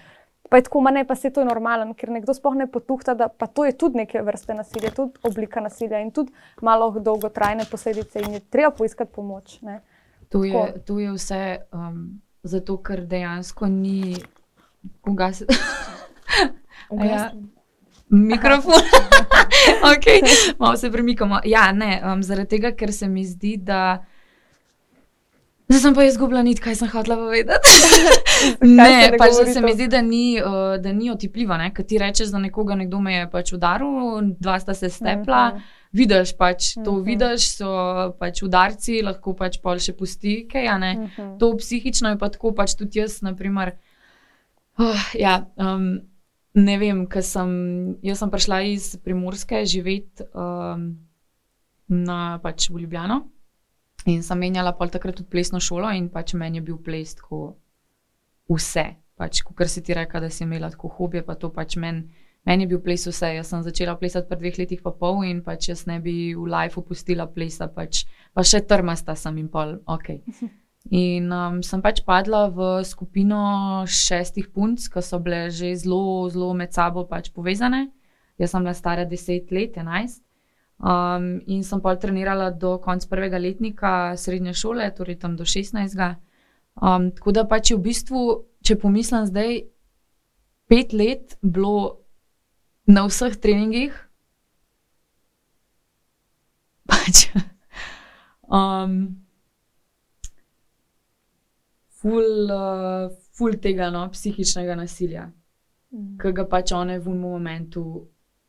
[0.49, 3.27] Pa je tako, ne, pa se to je normalen, ker nekdo sploh ne potuhta, da
[3.27, 8.23] pa to je tudi neke vrste nasilja, tudi oblika nasilja in tudi malo dolgotrajne posledice
[8.23, 9.59] in je treba poiskati pomoč.
[10.29, 11.41] To je, to je vse
[11.75, 14.15] um, zato, ker dejansko ni
[15.07, 15.55] ugasniti.
[17.03, 17.31] Ja.
[18.09, 18.73] Mikrofon.
[19.97, 20.21] okay.
[20.59, 21.39] Malo se premikamo.
[21.45, 24.03] Ja, ne, um, zaradi tega, ker se mi zdi, da.
[25.67, 27.73] Zdaj sem pa izgubila nit, kaj sem hotela povedati.
[28.61, 31.57] ne, pač, da se mi zdi, da ni, uh, da ni otipljivo.
[31.75, 35.41] Ker ti rečeš, da nekoga nekdo me je pač udaril, dva sta se stepla.
[35.47, 35.63] Uh mhm.
[35.63, 35.75] -huh.
[35.91, 37.01] Vidiš pač to, uh mhm.
[37.01, 37.05] -huh.
[37.05, 40.93] vidiš, so pač udarci, lahko pač pol še pusti, kaj ja ne.
[40.93, 41.11] Uh mhm.
[41.17, 41.37] -huh.
[41.39, 43.75] To psihično je pa tako, pač tudi jaz, naprimer.
[44.77, 45.99] Uh, ja, um,
[46.57, 47.51] ne vem, ker sem,
[48.05, 50.89] jaz sem prišla iz Primorske živeti um,
[51.87, 53.21] na pač v Ljubljano
[54.07, 57.57] in sem menjala pol takrat tudi plesno šolo in pač meni je bil ples tako
[58.49, 58.87] vse.
[59.17, 62.05] Pač, Ker si ti rekel, da si imela tako hobije, pa to pač meni.
[62.45, 63.31] Meni je bil ples vse.
[63.33, 66.45] Jaz sem začela plesati pred dveh leti, pa pol in pač jaz ne bi v
[66.47, 69.79] life opustila plesa, pač, pa še trmasta sem in pol.
[69.97, 70.21] Okay.
[70.93, 76.53] In um, sem pač padla v skupino šestih punc, ki so bile že zelo, zelo
[76.55, 77.89] med sabo pač povezane.
[78.39, 80.21] Jaz sem bila stara 10 let, 11.
[80.77, 85.97] Um, in sem pa trenirala do konca prvega letnika srednje šole, torej tam do 16.
[86.77, 88.23] Um, tako da pač je v bistvu,
[88.63, 89.65] če pomislim zdaj,
[90.69, 92.05] pet let bilo
[92.87, 93.91] na vseh treningih.
[96.87, 97.27] Pač,
[98.47, 99.26] um,
[102.01, 105.27] ful, uh, ful tega no, psihičnega nasilja,
[105.93, 106.15] mm.
[106.21, 107.83] ki ga pač one v enem momentu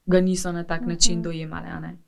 [0.09, 0.91] ga niso na tak mm -hmm.
[0.91, 1.99] način dojemali.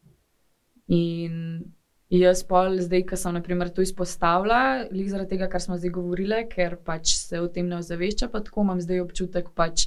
[0.88, 1.64] In
[2.10, 6.48] jaz pol, zdaj, ki sem naprimer, to izpostavila, lih zaradi tega, kar smo zdaj govorili,
[6.50, 9.86] ker pač se o tem ne ozavešča, pa tako imam zdaj občutek, pač,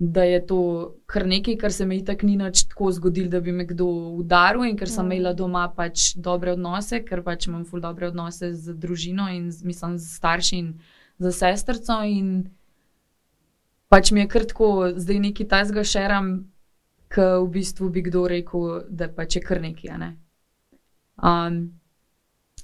[0.00, 0.60] da je to
[1.06, 3.84] kar nekaj, kar se mi je tako ni nič tako zgodilo, da bi me kdo
[4.16, 5.12] udaril in ker sem mm.
[5.12, 9.60] imela doma pač dobre odnose, ker pač imam ful dobre odnose z družino in z,
[9.64, 10.70] mislim, z starši in
[11.18, 11.98] z sestrco.
[12.02, 12.48] In
[13.92, 16.32] pač mi je kar tako, zdaj neki tajzga šeram,
[17.12, 19.98] ki v bistvu bi kdo rekel, da pač je kar nekaj.
[20.00, 20.10] Ne?
[21.20, 21.79] Um,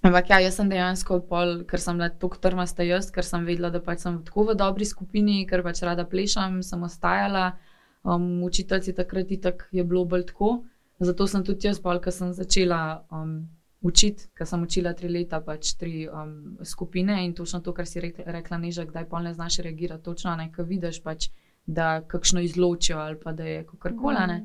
[0.07, 3.73] Ampak ja, jaz sem dejansko pol, ker sem bila tako trmasta jaz, ker sem vedela,
[3.75, 7.57] da pač sem tako v dobri skupini, ker pač rada plešam, sem ostajala.
[8.07, 9.33] Um, učiteljci takrat
[9.75, 10.61] je bilo bolj tako.
[11.03, 13.41] Zato sem tudi jaz, pol, ker sem začela um,
[13.83, 18.01] učiti, ker sem učila tri leta, pač tri um, skupine in točno to, kar si
[18.01, 21.31] rekla, rekla neža, kdaj pol ne znaš reagirati, točno nekaj vidiš, pač,
[21.67, 24.39] da kakšno izločijo ali pa da je kakorkoli.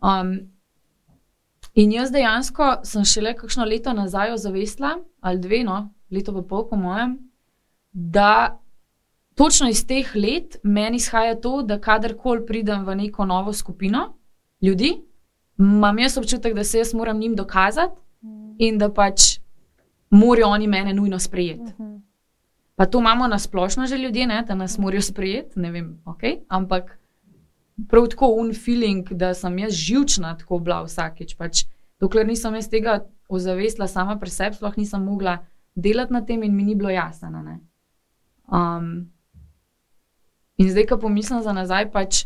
[0.00, 0.55] Um,
[1.76, 6.64] In jaz dejansko sem šele kakšno leto nazaj ozavestila, ali dve, no, leto pa pol,
[6.70, 7.18] po mojem,
[7.92, 8.60] da
[9.36, 14.06] točno iz teh let meni izhaja to, da kadarkoli pridem v neko novo skupino
[14.62, 14.94] ljudi,
[15.58, 18.00] imam jaz občutek, da se jaz moram njim dokazati
[18.58, 19.38] in da pač
[20.10, 21.72] morajo oni mene nujno sprejeti.
[22.76, 26.22] Pa to imamo na splošno že ljudje, ne, da nas morajo sprejeti, ne vem, ok,
[26.48, 26.98] ampak
[27.88, 31.36] prav tako un feeling, da sem jaz živčna, tako bila vsakeč.
[31.36, 31.64] Pač,
[32.00, 35.38] dokler nisem jaz tega ozavestila sama pri sebi, sploh nisem mogla
[35.76, 37.28] delati na tem in mi ni bilo jasno.
[38.46, 39.10] Um,
[40.56, 42.24] in zdaj, ko pomislim za nazaj, pač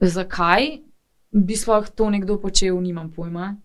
[0.00, 0.82] zakaj
[1.32, 3.56] bi sploh to nekdo počel, nimam pojma,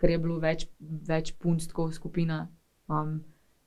[0.00, 2.48] ker je bilo več, več punc, tako skupina
[2.90, 3.22] um,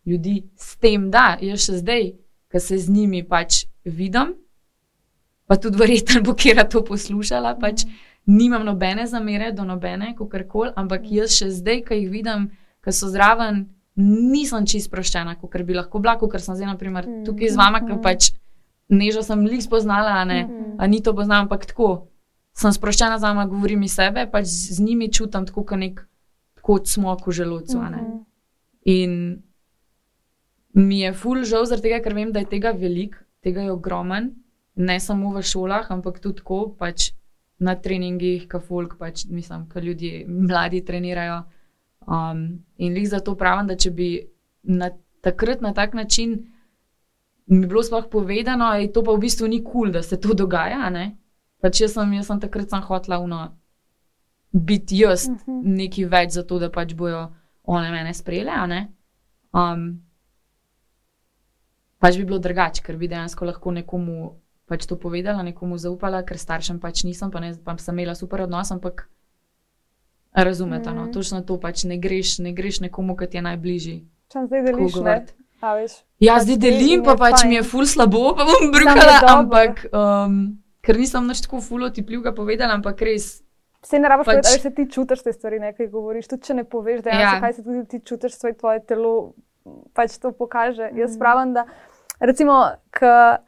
[0.06, 2.12] ljudi, s tem, da jaz še zdaj,
[2.52, 4.36] ki se z njimi pač vidim
[5.48, 7.56] pa tudi verjetno bo kera to poslušala.
[7.60, 7.86] Pač
[8.28, 12.50] nimam nobene zamere do nobene, kako koli, ampak jaz še zdaj, ki jih vidim,
[12.84, 13.66] ki so zraven,
[13.98, 17.98] nisem čist sproščena, kot bi lahko bila, ker sem zdaj naprimer, tukaj z vama, ki
[18.04, 18.34] pač
[18.92, 20.44] nežo sem jih spoznala, a, ne,
[20.78, 22.12] a ni to poznam, ampak tako.
[22.58, 26.04] Sem sproščena za vama, govorim iz sebe, pač z njimi čutim tako, kot nek
[26.68, 27.80] kot smok v želodcu.
[28.92, 29.12] In
[30.76, 34.34] mi je ful žal, zaradi tega, ker vem, da je tega veliko, tega je ogromen
[34.78, 37.12] ne samo v šolah, ampak tudi tako, pač
[37.60, 41.42] na treningih, ki folk, pač, mislim, ki ljudje, mladi trenirajo.
[42.08, 42.44] Um,
[42.78, 44.10] in jih zato pravim, da če bi
[44.64, 44.92] na,
[45.26, 46.38] takrat na tak način
[47.48, 50.20] mi bilo sploh povedano, da je to pa v bistvu ni kul, cool, da se
[50.22, 50.92] to dogaja.
[51.62, 53.58] Pač jaz, sem, jaz sem takrat sem hotla uno,
[54.52, 55.42] biti jaz uh mhm.
[55.48, 55.78] -huh.
[55.78, 57.32] nekaj več za to, da pač bojo
[57.64, 58.88] one mene sprejele.
[59.54, 60.04] Um,
[61.98, 64.36] pač bi bilo drugače, ker bi dejansko lahko nekomu
[64.68, 68.44] pač to povedala, nekomu zaupala, ker staršem pač nisem, pa, ne, pa sem imela super
[68.44, 69.08] odnos, ampak
[70.36, 71.08] razumete, no, mm.
[71.08, 73.98] no, točno to pač ne greš, ne greš nekomu, ki ti je najbližji.
[74.28, 75.18] Če zdaj deliš, ne?
[76.22, 80.60] Ja, pač zdaj delim, pa pač mi je ful slabo, pa bom brukala, ampak um,
[80.86, 83.40] ker nisem nič tako ful otipljivega povedala, ampak res.
[83.82, 86.30] Vse ne rabiš pač, povedati, da se ti čutiš te stvari, nekaj govoriš.
[86.30, 87.34] Tudi če ne poveš, da ja.
[87.42, 89.14] kaj se tudi ti čutiš, svoje tvoje telo
[89.98, 90.92] pač to pokaže.
[90.92, 91.02] Mm.
[91.02, 91.66] Jaz pravim, da
[92.20, 92.60] recimo,
[92.94, 93.40] ker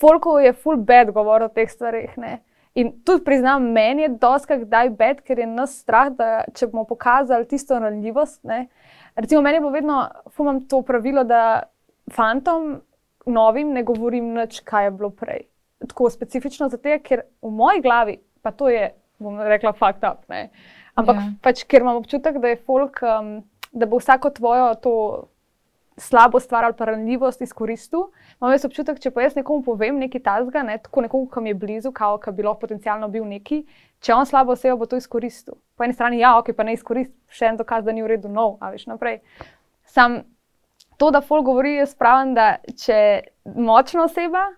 [0.00, 2.16] Folko je full bed govor o teh stvarih.
[2.20, 2.38] Ne?
[2.74, 6.82] In tudi priznam, meni je doska kdaj bed, ker je nas strah, da če bomo
[6.88, 8.42] pokazali tisto ranljivost.
[8.50, 8.66] Ne?
[9.14, 10.00] Recimo, meni bo vedno,
[10.34, 11.70] fumam to pravilo, da
[12.12, 12.80] fantom
[13.30, 15.46] novim ne govorim nič, kaj je bilo prej.
[15.84, 18.90] Tako specifično zato, ker v moji glavi, pa to je,
[19.22, 20.26] bom rekla, fakt up.
[20.28, 20.48] Ne?
[20.98, 21.28] Ampak ja.
[21.42, 23.36] pač, ker imam občutek, da je folk, um,
[23.72, 24.96] da bo vsako tvojo to
[25.96, 28.08] slabo stvar ali pa ranljivost izkoristil.
[28.40, 31.52] Imam jaz občutek, če pa jaz nekomu povem nekaj tazga, ne, tako nekomu, ki mi
[31.52, 33.62] je blizu, kao, ki bi lahko potencialno bil neki,
[34.00, 35.58] če on slabo osebo bo to izkoristil.
[35.76, 38.28] Po eni strani, ja, ok, pa ne izkoristil, še en dokaz, da ni v redu,
[38.32, 39.20] no, a veš naprej.
[39.86, 40.22] Sam
[40.98, 42.98] to, da folk govori, jaz pravim, da če
[43.54, 44.48] močna oseba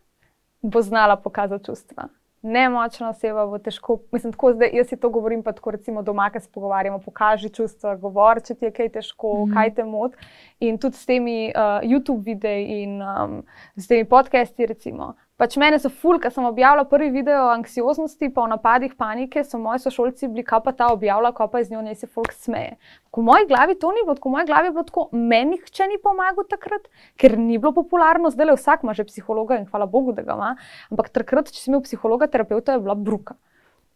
[0.62, 2.08] bo znala pokazati čustva
[2.42, 3.98] nemočna oseba, bo težko.
[4.12, 7.50] Mislim, tako zdaj jaz si to govorim, pa tako recimo doma, ki se pogovarjamo, pokaži
[7.50, 9.54] čustva, govori, če ti je kaj težko, mm.
[9.54, 10.30] kaj te moti.
[10.60, 13.40] In tudi s temi uh, YouTube videi in um,
[13.76, 18.30] s temi podcasti, recimo, Pač mene so ful, ker sem objavila prvi video o anksioznosti,
[18.32, 21.68] pa o napadih panike, so moji sošolci bili, kaj pa ta objavila, kaj pa iz
[21.68, 22.78] njo se folk smeje.
[23.12, 26.00] V moji glavi to ni bilo, v moji glavi je bilo tako, meni nihče ni
[26.00, 26.88] pomagal takrat,
[27.20, 30.38] ker ni bilo popularno, zdaj le vsak ima že psihologa in hvala Bogu, da ga
[30.40, 30.54] ima.
[30.88, 33.36] Ampak takrat, če si imel psihologa, terapeuta, je bila bruka.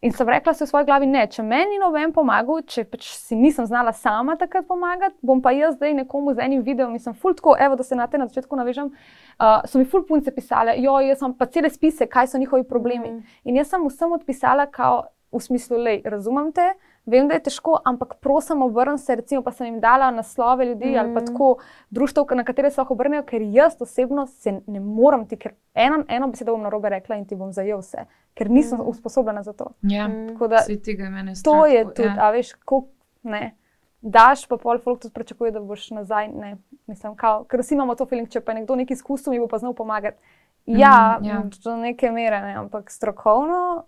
[0.01, 3.35] In sem rekla se v svoji glavi, ne, če meni noben pomagal, če pač si
[3.37, 7.13] nisem znala sama takrat pomagati, bom pa jaz zdaj nekomu z enim videom in sem
[7.13, 8.89] ful tako, evo, da se na te na začetku navežem.
[9.37, 12.65] Uh, so mi ful punce pisale, jo, jaz sem pa cele spise, kaj so njihovi
[12.65, 13.11] problemi.
[13.11, 13.37] Mm.
[13.45, 16.65] In jaz sem vsem odpisala, kao, v smislu, le, razumem te,
[17.05, 20.91] vem, da je težko, ampak prosim, obrn se, recimo, pa sem jim dala naslove ljudi
[20.91, 20.99] mm.
[20.99, 21.55] ali pa tako
[21.89, 26.03] društv, na katere se lahko obrnejo, ker jaz osebno se ne morem ti, ker eno,
[26.07, 28.89] eno besedo bom na robe rekla in ti bom zajel vse, ker nisem mm.
[28.93, 29.71] usposobljena za to.
[29.81, 30.37] Ja, mm.
[30.49, 31.55] da, tega mene strah.
[31.55, 32.17] To je tudi, ja.
[32.19, 32.85] a veš, kako
[33.23, 33.55] ne.
[34.01, 36.27] Daš pa pol folk tudi pričakuje, da boš nazaj.
[36.27, 36.55] Ne,
[36.89, 39.47] mislim, kao, ker vsi imamo to feeling, če pa je nekdo nekaj izkusil, mi bo
[39.47, 40.17] pa znal pomagati.
[40.65, 41.43] Ja, mm, ja.
[41.63, 43.85] do neke mere, ne, ampak strokovno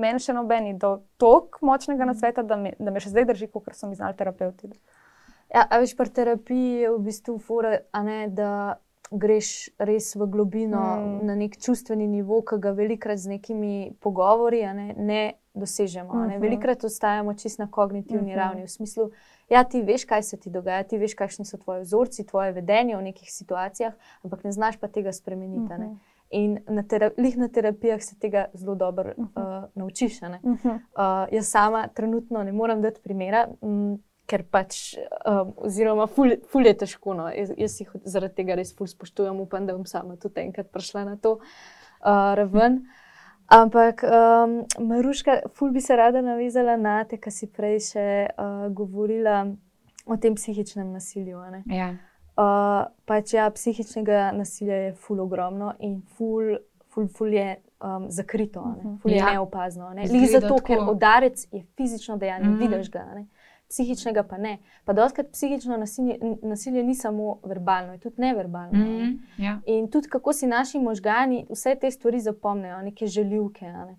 [0.00, 2.12] meni še nobeni do tako močnega mhm.
[2.12, 4.70] nasveta, da me, da me še zdaj drži, kot so mi znali terapeuti.
[5.54, 8.50] Ja, a veš, pri terapiji je v bistvu fura, ne, da
[9.10, 11.26] greš res v globino, mm.
[11.26, 15.22] na nek čustveni nivo, ki ga velikrat z nekimi pogovori ne, ne
[15.54, 16.12] dosežemo.
[16.12, 16.28] Mm -hmm.
[16.28, 16.34] ne.
[16.34, 16.42] Mhm.
[16.42, 18.36] Velikrat ostajamo čist na kognitivni mm -hmm.
[18.36, 19.10] ravni, v smislu,
[19.48, 22.96] ja, ti veš, kaj se ti dogaja, ti veš, kakšni so tvoji vzorci, tvoje vedenje
[22.96, 25.74] v nekih situacijah, ampak ne znaš pa tega spremeniti.
[25.74, 25.96] Mm -hmm.
[26.30, 29.58] In na, terapi na terapijah se tega zelo dobro uh -huh.
[29.58, 30.22] uh, naučiš.
[30.22, 30.74] Uh -huh.
[30.74, 36.66] uh, jaz sama trenutno ne morem dati primera, m, ker pač, um, oziroma, ful, ful
[36.66, 37.14] je težko.
[37.14, 37.28] No.
[37.28, 41.04] Jaz, jaz jih zaradi tega res ful spoštujem, upam, da bom sama tudi enkrat prišla
[41.04, 42.82] na to uh, raven.
[43.46, 48.04] Ampak, um, Maruška, ful bi se rada navezala na te, kar si prej še
[48.36, 49.46] uh, govorila
[50.04, 51.40] o tem psihičnem nasilju.
[51.72, 51.94] Ja.
[52.38, 56.52] Uh, pač ja, psihičnega nasilja je ful ogromno in ful,
[56.86, 58.92] ful, ful je um, zakrito, ne?
[59.02, 59.32] ful je ja.
[59.32, 59.88] neopazno.
[59.94, 60.06] Ne?
[60.06, 63.26] Lih zato, ker udarec je fizično dejanje, mm vidiš ga, ne?
[63.68, 64.58] psihičnega pa ne.
[64.84, 68.78] Pa doskrat psihično nasilje, nasilje ni samo verbalno, je tudi neverbalno.
[68.78, 69.16] Mm ne?
[69.36, 69.58] ja.
[69.66, 73.66] In tudi kako si naši možgani vse te stvari zapomnijo, neke željivke.
[73.66, 73.98] Ne?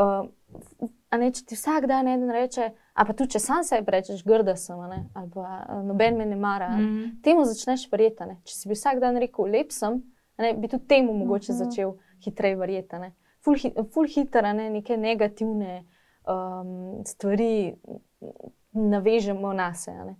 [0.00, 4.22] Uh, ne, če ti vsak dan eden reče, a pa tudi če sam sebi rečeš,
[4.26, 7.22] grda sem, ne, ali pa eh, noben me ne mara, mm -hmm.
[7.22, 8.24] temu začneš verjeti.
[8.44, 10.02] Če si bi vsak dan rekel, lep sem,
[10.38, 11.64] ne, bi tudi temu mogoče mm -hmm.
[11.64, 12.96] začel hitreje verjeti.
[13.44, 13.56] Ful,
[13.92, 15.84] ful hitro ne, neke negativne
[16.26, 17.74] um, stvari
[18.72, 20.14] navežemo na sebe.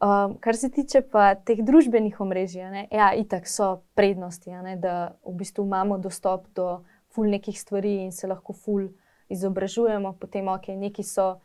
[0.00, 5.16] Um, kar se tiče pa teh družbenih omrežij, ne, ja, itak so prednosti, ne, da
[5.26, 8.88] v bistvu imamo dostop do ful nekih stvari in se lahko ful
[9.28, 11.40] izobražujemo, potem ok, neki so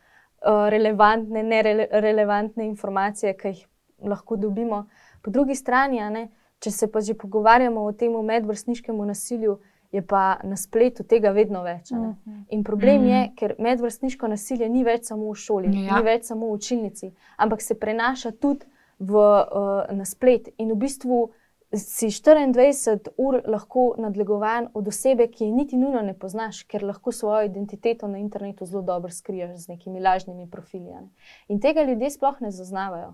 [0.46, 3.68] relevantne, ne relevantne informacije, ki jih
[4.04, 4.86] lahko dobimo.
[5.22, 6.28] Po drugi strani, ne,
[6.60, 9.60] če se pa že pogovarjamo o tem medvrstniškem nasilju,
[9.94, 11.92] je pa na spletu tega vedno več.
[11.92, 12.16] Ne.
[12.26, 12.44] Mhm.
[12.50, 13.36] In problem je, mhm.
[13.38, 16.00] ker medvrstniško nasilje ni več samo v šoli, ja.
[16.00, 18.66] ni več samo v učilnici, ampak se prenaša tudi
[19.00, 20.50] v, uh, na splet.
[20.58, 21.20] In v bistvu
[21.74, 27.12] si 24 ur lahko nadlegovan od osebe, ki je niti nujno ne poznaš, ker lahko
[27.12, 30.92] svojo identiteto na internetu zelo dobro skriješ z nekimi lažnimi profili.
[30.92, 31.10] Ne.
[31.48, 33.14] In tega ljudje sploh ne zaznavajo.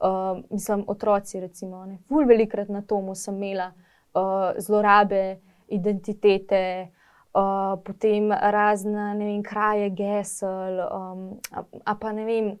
[0.00, 1.98] Uh, mislim, otroci, recimo, ne.
[2.08, 3.72] Ful velikrat na tomu sem imela
[4.14, 6.88] uh, zlorabe identitete.
[7.34, 10.78] Uh, potem razne vem, kraje, gesel.
[10.78, 12.52] Um, a, a pa ne vem,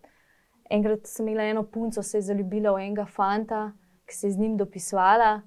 [0.70, 3.72] enkrat sem imela eno punco, se je zaljubila v enega fanta,
[4.06, 5.40] ki se je z njim dopisovala,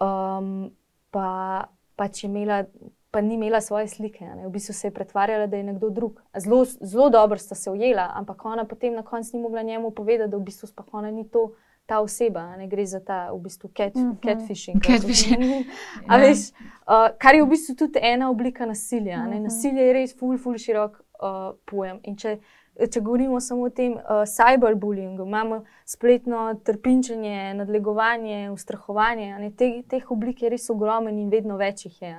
[0.00, 0.70] um,
[1.10, 1.64] pa,
[1.96, 2.64] pa, imela,
[3.10, 4.24] pa ni imela svoje slike.
[4.24, 4.46] Ne?
[4.46, 6.22] V bistvu se je pretvarjala, da je nekdo drug.
[6.36, 10.30] Zelo, zelo dobro sta se ujela, ampak ona potem na koncu ni mogla njemu povedati,
[10.30, 11.52] da v bistvu sploh ona ni to.
[11.88, 14.10] Ta oseba, ne gre za ta v bistvu cat, uh mhm.
[14.10, 14.22] -huh.
[14.22, 14.82] catfishing.
[14.82, 15.42] catfishing.
[16.10, 16.16] ja.
[16.16, 16.38] veš,
[16.84, 19.16] uh, kar je v bistvu tudi ena oblika nasilja.
[19.16, 19.42] Uh -huh.
[19.42, 22.00] Nasilje je res, ful, ful, širok uh, pojem.
[22.02, 22.38] In če
[22.78, 29.50] če govorimo samo o tem uh, cyberbullyingu, imamo spletno trpinčenje, nadlegovanje, ustrahovanje.
[29.58, 32.14] Te, teh oblik je res ogromno in vedno več jih je.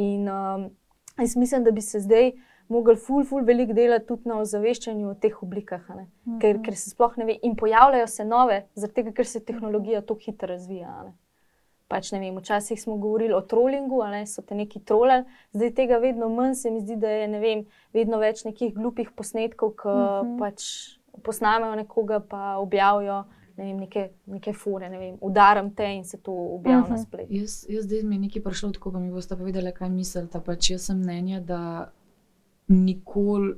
[0.00, 0.70] In um,
[1.20, 2.32] jaz mislim, da bi se zdaj
[2.72, 6.06] mogli ful, ful veliko delati tudi na ozaveščanju o teh oblikah, a ne.
[6.40, 7.36] ker, ker se sploh ne ve.
[7.44, 10.88] In pojavljajo se nove, zaradi tega, ker se tehnologija tako hitro razvija.
[10.88, 11.14] a ne.
[11.86, 15.98] Pač ne vem, včasih smo govorili o trollingu, ali so te neki trolali, zdaj tega
[15.98, 20.38] vedno manj, se mi zdi, da je vem, vedno več nekih glupih posnetkov, ki Mhm.
[20.38, 20.62] pač
[21.22, 23.24] posnamejo nekoga, pa objavijo
[23.56, 26.90] ne vem, neke, neke fore, ne vem, udaram te in se to objavi Mhm.
[26.90, 27.32] na spletu.
[27.32, 30.40] Jaz, jaz zdaj mi je nekaj prišlo, tako pa mi boste povedali, kaj mislite.
[30.40, 31.92] Pač jaz sem mnenja, da
[32.68, 33.54] nikoli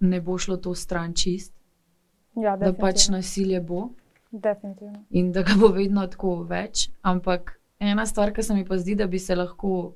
[0.00, 1.54] ne bo šlo to stran čist,
[2.36, 3.88] Ja, da pač nasilje bo
[4.32, 5.04] definitivno.
[5.10, 6.90] in da ga bo vedno tako več.
[7.02, 9.94] Ampak ena stvar, ki se mi pa zdi, da bi se lahko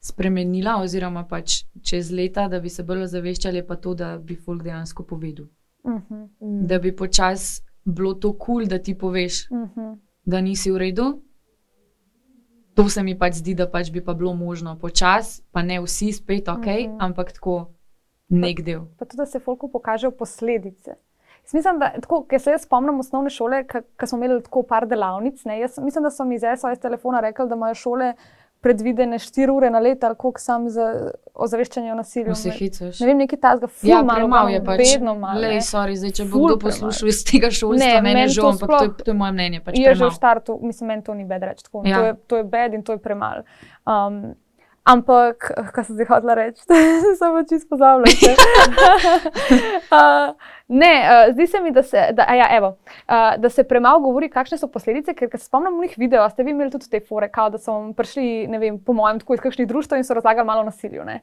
[0.00, 4.36] spremenila, oziroma pač čez leta, da bi se bolj ozaveščali, je pa to, da bi
[4.36, 5.46] folk dejansko povedal.
[5.86, 6.66] Mhm, Mm.
[6.66, 9.92] Da bi počasi bilo to kul, cool, da ti poveš, mhm.
[10.24, 11.22] da nisi v redu.
[12.74, 16.12] To se mi pač zdi, da pač bi pa bilo možno počasi, pa ne vsi
[16.12, 16.68] spet ok, uh Mhm.
[16.68, 16.96] -huh.
[16.98, 17.72] ampak tako
[18.28, 18.80] nek del.
[18.98, 20.94] Pa tudi, da se folku pokažejo posledice.
[21.42, 24.86] Jaz mislim, da tako, ker se jaz spomnim osnovne šole, ko smo imeli tako par
[24.86, 25.44] delavnic.
[25.44, 28.12] Ne, jaz mislim, da so mi iz SOS telefona rekli, da imajo šole
[28.60, 32.32] predvidene 4 ure na leto ali koliko sam za ozaveščanje o nasilju.
[32.44, 33.00] Ne- hecuješ.
[33.00, 34.78] Ne vem, nekaj tazga, ful Ja, malo, malo, je pač.
[34.78, 35.40] vedno malo.
[35.40, 38.68] Lej, sorry, zdaj, če bo kdo poslušal iz tega šolstva, Ne, meni je žal, ampak
[38.68, 39.60] to je, to je moje mnenje.
[39.60, 41.64] Pač je že v startu, mislim, meni to ni bed reči.
[41.64, 41.82] tako.
[41.86, 41.96] Ja.
[41.96, 43.42] To, je, to je bed in to je premalo.
[43.86, 44.34] Um,
[44.84, 46.62] ampak, eh, kaj sem zdaj hodila reči,
[47.18, 48.06] sem pa čisto pozabila.
[49.96, 50.32] uh,
[50.68, 52.76] ne, uh, zdi se mi, da se, da, ja, evo,
[53.08, 55.14] uh, da se premalo govori, kakšne so posledice.
[55.14, 58.46] Ker, se spomnim unih videov, ste vi imeli tudi te fore, kao, da so prišli,
[58.48, 61.04] ne vem, po mojem, tako iz kakšnih društv in so razlagali malo nasilju.
[61.04, 61.20] Ne?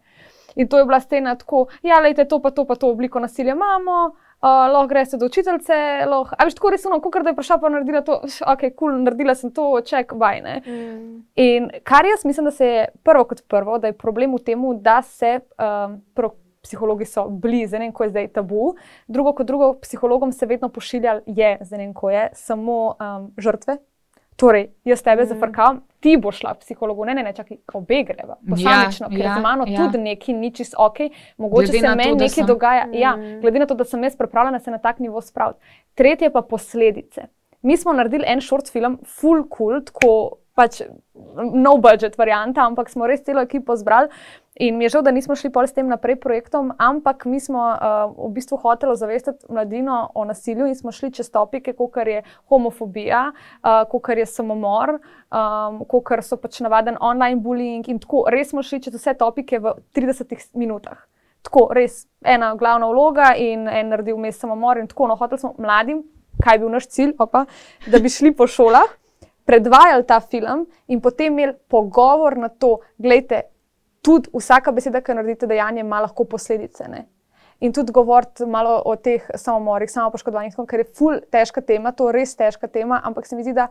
[0.56, 3.54] In to je bila stena tako, ja, lejte, to pa to, pa to obliko nasilja
[3.58, 4.06] imamo.
[4.08, 5.74] Uh, lahko greste do učiteljice,
[6.06, 6.36] lahko.
[6.38, 8.98] A veš, tako res, no, kot da je prišla pa naredila to, ok, kul, cool,
[9.04, 10.60] naredila sem to, ček, bajne.
[10.66, 11.14] Mm.
[11.36, 14.68] In kar jaz mislim, da se je prvo kot prvo, da je problem v tem,
[14.82, 16.36] da se um, prvo,
[16.68, 18.74] psihologi so blizu, ne vem, ko je zdaj tabu,
[19.08, 23.30] drugo kot drugo, psihologom se vedno pošilja, je, zdaj ne vem, ko je, samo um,
[23.38, 23.78] žrtve.
[24.38, 25.28] Torej, jaz tebe Mm.
[25.28, 29.20] zafrkam, ti boš šla k psihologu, ne, ne, ne, čakaj, obe greva, posamično, ja, ker
[29.20, 29.72] ja, ja, z mano ja.
[29.72, 29.78] ja.
[29.80, 30.98] tudi nekaj ni čist ok,
[31.38, 32.86] mogoče Glede se to, meni da nekaj sem- dogaja.
[32.86, 32.94] Mm.
[32.96, 33.42] Ja, Mm.
[33.42, 35.60] glede na to, da sem jaz pripravljena se na tak nivo spraviti.
[35.96, 37.22] Tretje pa posledice.
[37.62, 40.82] Mi smo naredili en short film, full cool, tako pač
[41.38, 44.10] no budget varianta, ampak smo res celo ekipo zbrali.
[44.60, 47.62] In mi je žal, da nismo šli pol s tem naprej projektom, ampak mi smo
[47.62, 52.24] uh, v bistvu hoteli zavestiti mladino o nasilju in smo šli čez topike, kot je
[52.50, 54.98] homofobija, uh, kot je samomor,
[55.30, 58.26] um, kot so pač navaden online bullying in tako.
[58.34, 61.06] Res smo šli čez vse topike v 30 minutah.
[61.46, 65.06] Tako, res ena glavna vloga in en naredil vmes samomor in tako.
[65.12, 66.02] No, hoteli smo mladim,
[66.42, 67.46] kaj je bil naš cilj, opa,
[67.86, 68.90] da bi šli po šolah,
[69.48, 73.48] predvajali ta film in potem imeli pogovor na to, gledajte,
[74.04, 76.88] tudi vsaka beseda, ki jo naredite, dejanje ima lahko posledice.
[76.92, 77.06] Ne?
[77.60, 82.12] In tudi govoriti malo o teh samomorih, samo poškodovanih, ker je ful težka tema, to
[82.12, 83.70] je res težka tema, ampak se mi zdi, da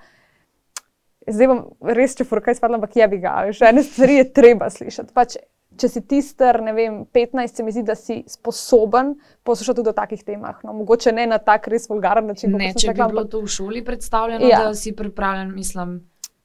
[1.27, 1.63] zdaj bom
[1.95, 5.15] res, če furkaj spadla, ampak je bi ga, že ene stvari je treba slišati.
[5.15, 5.37] Pač,
[5.77, 9.89] če si ti star, ne vem, 15, se mi zdi, da si sposoben poslušati tudi
[9.89, 10.63] o takih temah.
[10.65, 12.53] No, mogoče ne na tak res vulgaren način.
[12.53, 14.59] Ne, če bi rekla, bilo ampak to v šoli predstavljeno, Ja.
[14.61, 15.99] da si pripravljen, mislim,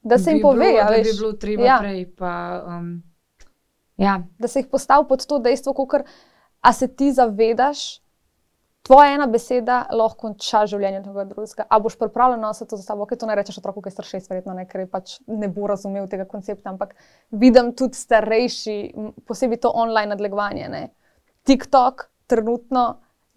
[0.04, 1.18] da se jim bi pove, bilo, da bi veš.
[1.18, 1.78] bilo treba Ja.
[1.80, 2.06] prej.
[2.16, 2.34] Pa,
[2.68, 3.04] um,
[3.98, 4.20] ja.
[4.38, 6.02] da se jih postavi pod to dejstvo, kot
[6.62, 8.01] a se ti zavedaš,
[8.88, 11.66] tvoja ena beseda lahko konča življenje tega drugega.
[11.70, 14.10] A boš pripravljen nositi to za sabo, ker to ne rečeš otroku, ki je star
[14.10, 16.74] šest, verjetno ne, ker pač ne bo razumel tega koncepta.
[16.74, 16.96] Ampak
[17.32, 18.78] vidim tudi starejši,
[19.30, 20.68] posebej to online nadlegovanje.
[20.74, 20.84] Ne.
[21.48, 22.90] TikTok trenutno.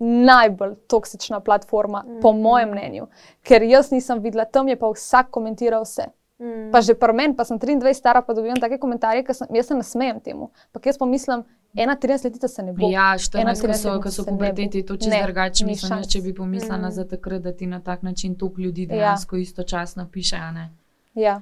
[0.05, 2.21] Najbolj toksična platforma, mm -hmm.
[2.23, 3.07] po mojem mnenju,
[3.47, 6.09] ker jaz nisem videla, tam je pa vsak komentiral vse.
[6.39, 6.73] Mm.
[6.73, 9.71] Pa že pri meni, pa sem 23 stara, pa dobivam take komentarje, ki sem, jaz
[9.71, 10.51] se nasmejem temu.
[10.73, 11.45] Pa jaz pa mislim,
[11.77, 12.89] ena 30 letica se ne bo.
[12.89, 15.67] Ja, 14, ko 31 so, puberteti, to čisto drugače.
[15.67, 16.09] Mislim, šans.
[16.09, 16.91] če bi pomislila Mm.
[16.91, 18.89] za takrat, da ti na tak način toliko ljudi Ja.
[18.89, 19.43] dejansko ja.
[19.43, 20.37] istočasno piše.
[21.15, 21.41] Ja.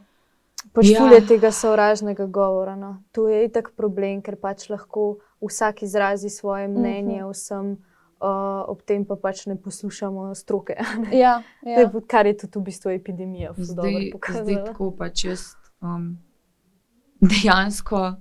[0.73, 1.27] Poštulje Ja.
[1.29, 2.77] tega sovražnega govora.
[2.77, 3.03] No.
[3.13, 7.73] To je itak problem, ker pač lahko vsak izrazi svoje mnenje, vsem,
[8.21, 8.29] uh,
[8.67, 10.77] ob tem pa pač ne poslušamo stroke.
[11.01, 11.19] ne.
[11.19, 11.79] Ja, To ja.
[11.81, 13.53] je, kar je tudi v bistvu epidemija.
[13.55, 15.41] ful dobro Zdaj, tako pač jaz
[15.81, 16.19] um,
[17.21, 18.13] dejansko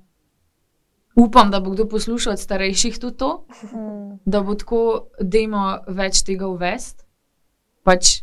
[1.15, 4.19] upam, da bo kdo poslušal od starejših tudi to, Mm.
[4.25, 4.81] da bo tako,
[5.19, 7.05] da imamo več tega uvest.
[7.83, 8.21] Pač,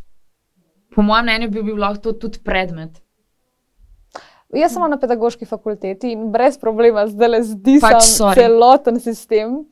[0.90, 3.02] po mojem mnenju bi bil lahko to tudi predmet.
[4.50, 8.34] Jaz sem na pedagoški fakulteti in brez problema zdaj le zdi Pač se sorry.
[8.36, 9.64] celoten sistem.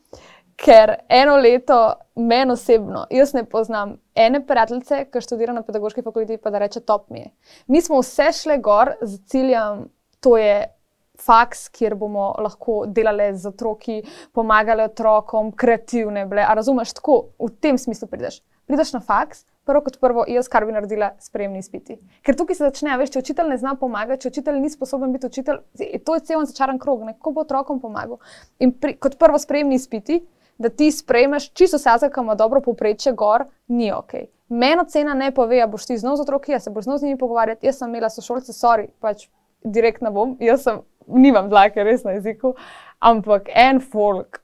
[0.57, 1.77] Ker eno leto,
[2.17, 6.81] meni osebno, jaz ne poznam ene prijateljice, ki študira na pedagoški fakulteti, pa da reče:
[6.81, 7.31] top mi je.
[7.67, 9.89] Mi smo vse šle gor z ciljem,
[10.21, 10.76] to je
[11.23, 14.03] faks, kjer bomo lahko delali z otroki,
[14.33, 16.45] pomagali otrokom, kreativne bile.
[16.45, 18.41] A razumeš, tako v tem smislu prideš.
[18.67, 21.99] Prideš na faks, prvo kot prvo, jaz kar bi naredila, spremni izpiti.
[22.27, 25.31] Ker tukaj se začne, veš, če učitelj ne zna pomagati, če učitelj ni sposoben biti
[25.31, 25.61] učitelj,
[26.07, 28.19] to je cel začaran krog, kako bo otrokom pomagal.
[28.63, 30.23] In pri, kot prvo, spremni izpiti,
[30.59, 34.15] da ti sprejmeš čisto vse, kar ima dobro poprečje, gor, ni ok.
[34.49, 37.09] Meno cena ne pove, da boš ti znov z otroki, jaz se boš znov z
[37.09, 37.67] njimi pogovarjati.
[37.67, 39.27] Jaz sem imela sošolce, sorry, pač
[39.65, 40.79] direktno bom, jaz sem,
[41.09, 42.55] nimam dlake res na jeziku,
[43.01, 44.43] ampak en folk,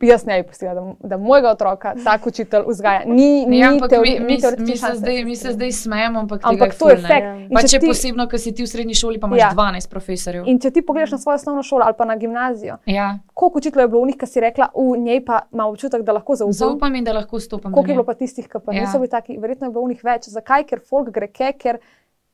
[0.00, 3.04] jaz ne bi pustila, da, da mojega otroka tak učitelj vzgaja.
[3.08, 5.72] Ni, ni Ja, ampak teori, mi, ni mi, teoretične mi, se zdaj, mi se zdaj
[5.72, 6.98] smejemo, ampak, Ampak to je.
[6.98, 9.46] In Pa če če ti- posebno, ker si ti v srednji šoli, pa imaš Ja.
[9.46, 9.54] ja.
[9.54, 10.44] 12 profesorjev.
[10.44, 13.84] In če ti pogledaš na svojo osnovno šolo ali pa na gimnazijo, Ja, koliko učiteljev
[13.84, 16.52] je bilo v njih, ki si rekla, v njej pa ima občutek, da lahko zaupam.
[16.54, 17.72] zaupam in da lahko stopam.
[17.72, 18.80] Koliko je bilo pa tistih, ki pa Ja.
[18.82, 20.28] niso bili taki, verjetno je bilo v njih več.
[20.28, 20.64] Zakaj?
[20.64, 21.78] Ker folk gre ke, ker.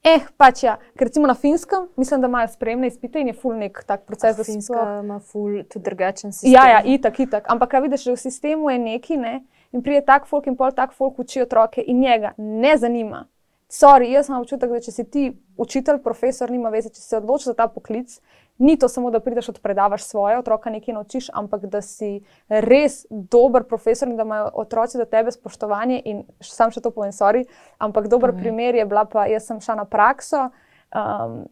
[0.01, 3.59] Eh, pač ja, ker recimo na finskem, mislim, da imajo spremne izpite in je full
[3.61, 6.55] nek tak proces, se Finska ima ful, tudi drugačen sistem.
[6.55, 7.51] Ja, ja, itak, itak.
[7.53, 9.35] Ampak, kaj vidiš, že v sistemu je neki, ne?
[9.73, 13.27] in pride tak folk in pol tak folk uči otroke in njega ne zanima.
[13.71, 15.25] Sorry, jaz imam občutek, da če si ti
[15.57, 18.17] učitelj, profesor, nima veze, če se odločiš za ta poklic,
[18.61, 23.65] ni to samo, da prideš odpredavaš svoje otroka, nekaj naučiš, ampak da si res dober
[23.65, 26.03] profesor in da imajo otroci do tebe spoštovanje.
[26.05, 27.47] In sam še to povem, sorry,
[27.79, 28.43] ampak dober Povej.
[28.43, 30.51] primer je bila pa, jaz sem šla na prakso.
[30.93, 31.49] Um,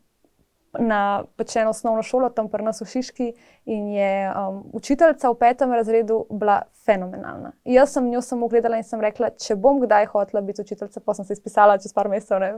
[0.79, 3.29] na pač eno osnovno šolo, tam pri nas v Šiški,
[3.69, 7.53] in je um, učiteljica v petem razredu bila fenomenalna.
[7.64, 11.14] Jaz sem njo samo gledala in sem rekla, če bom kdaj hotela biti učiteljica, pa
[11.14, 12.55] sem se izpisala čez par mesecev, ne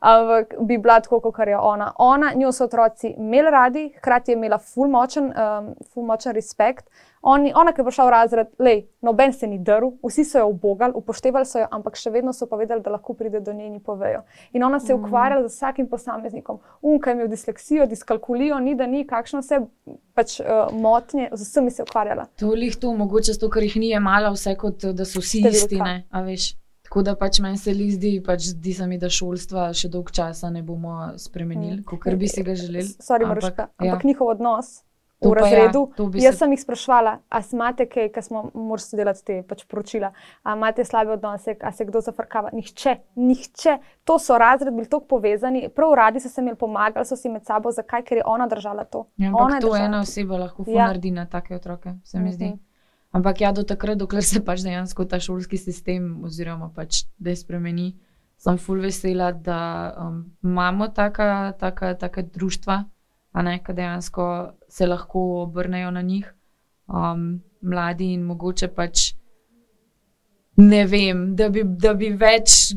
[0.00, 1.92] ampak bi bila tako, kot je ona.
[1.98, 6.90] Ona, njo so otroci imeli radi, hkrati je imela ful močen, um, ful močen respekt.
[7.22, 10.52] Oni, ona, ki je prišla v razred, lej, noben se ni drl, vsi so jo
[10.54, 13.80] obogali, upoštevali so jo, ampak še vedno so povedali, da lahko pride do nje in
[13.84, 14.22] povejo.
[14.56, 16.62] In ona se je ukvarjala z vsakim posameznikom.
[16.80, 19.60] Unka je imel disleksijo, diskalkulijo, ni da ni, kakšno vse
[20.16, 22.26] pač, uh, motnje, z vsemi se ukvarjala.
[22.36, 25.56] To je to, mogoče zato, ker jih ni jemala vse kot da so vsi Številka.
[25.56, 25.76] isti.
[25.76, 26.04] ne.
[26.82, 30.10] Tako da pač meni se li zdi, pač zdi se mi, da šolstva še dolg
[30.10, 31.84] časa ne bomo spremenili, Mm.
[31.84, 32.82] kot bi si ga želeli.
[32.98, 33.92] Sorry, Ampak, Maruška, ja.
[33.92, 34.82] ampak njihov odnos.
[35.22, 35.92] V ja, razredu.
[36.10, 39.64] bi Jaz se- sem jih sprašvala, a imate kaj, ki smo morali delati te pač
[39.64, 40.12] poročila,
[40.42, 42.50] a imate slabe odnose, a se kdo zafrkava.
[42.52, 43.74] Nihče, nihče.
[44.04, 47.44] To so razred bili tako povezani, prav radi so se imeli pomagali, so si med
[47.44, 49.06] sabo, zakaj, ker je ona držala to.
[49.16, 50.86] Ja, Ona to ena oseba lahko Ja.
[50.86, 52.44] naredi na take otroke, se mi zdi.
[52.46, 52.58] Mhm.
[53.12, 57.36] Ampak ja, do takrat, dokler se pač dejansko ta šolski sistem, oziroma pač da je
[57.36, 57.96] spremeni,
[58.36, 59.58] sem ful vesela, da
[59.98, 62.84] um, imamo taka, taka, taka društva, ne,
[63.34, 66.34] ki dejansko se lahko obrnejo na njih,
[66.88, 69.14] um, mladi in mogoče pač.
[70.56, 72.74] Ne vem, da bi, da bi več,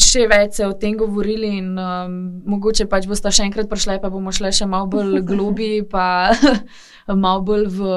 [0.00, 2.14] še več se o tem govorili, in um,
[2.48, 6.32] mogoče pač boste še enkrat prišli, pa bomo šli še malo bolj globi, pa
[7.24, 7.90] malo bolj v,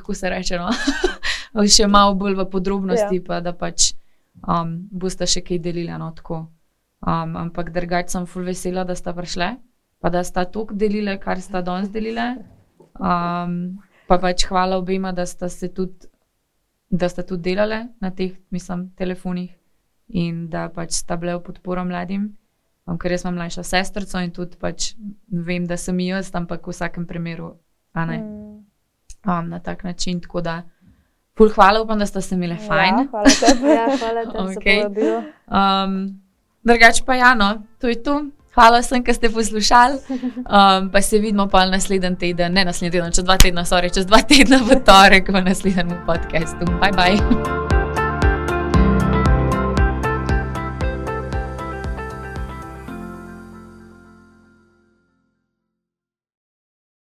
[0.00, 0.72] kako se reče, no?
[1.76, 3.26] še malo bolj v podrobnosti, ja.
[3.26, 3.92] pa da pač
[4.42, 5.92] um, boste še kaj delili.
[5.92, 6.48] No, tako.
[7.06, 9.54] um, ampak drugače sem full vesela, da sta prišle,
[10.00, 12.34] pa da sta tok delile, kar sta danes delile.
[13.00, 16.10] Um, pa pač hvala obema, da sta se tudi
[16.90, 19.50] da sta tudi delale na teh, mislim, telefonih
[20.08, 22.32] in da pač sta bile v podporo mladim.
[22.86, 24.94] Um, ker jaz imam mlajšo sestrico in tudi pač
[25.30, 27.52] vem, da sem jaz, ampak v vsakem primeru,
[27.94, 28.18] a ne,
[29.22, 30.18] um, na tak način.
[30.20, 30.56] Tako da,
[31.38, 32.98] pol hvala, upam, da sta se imele fajn.
[32.98, 33.70] Ja, hvala tebi.
[33.70, 34.82] Ja, hvala Okej.
[34.88, 35.22] okay.
[35.46, 35.96] Um,
[36.66, 38.18] drugače pa ja, no, to je to.
[38.54, 39.98] Hvala vsem, ki ste poslušali.
[40.42, 44.06] Um, pa se vidimo pa naslednji teden, ne naslednji teden, čez dva tedna, sorry, čez
[44.10, 46.66] dva tedna v torek v naslednjem podkastu.
[46.82, 47.59] Bye bye.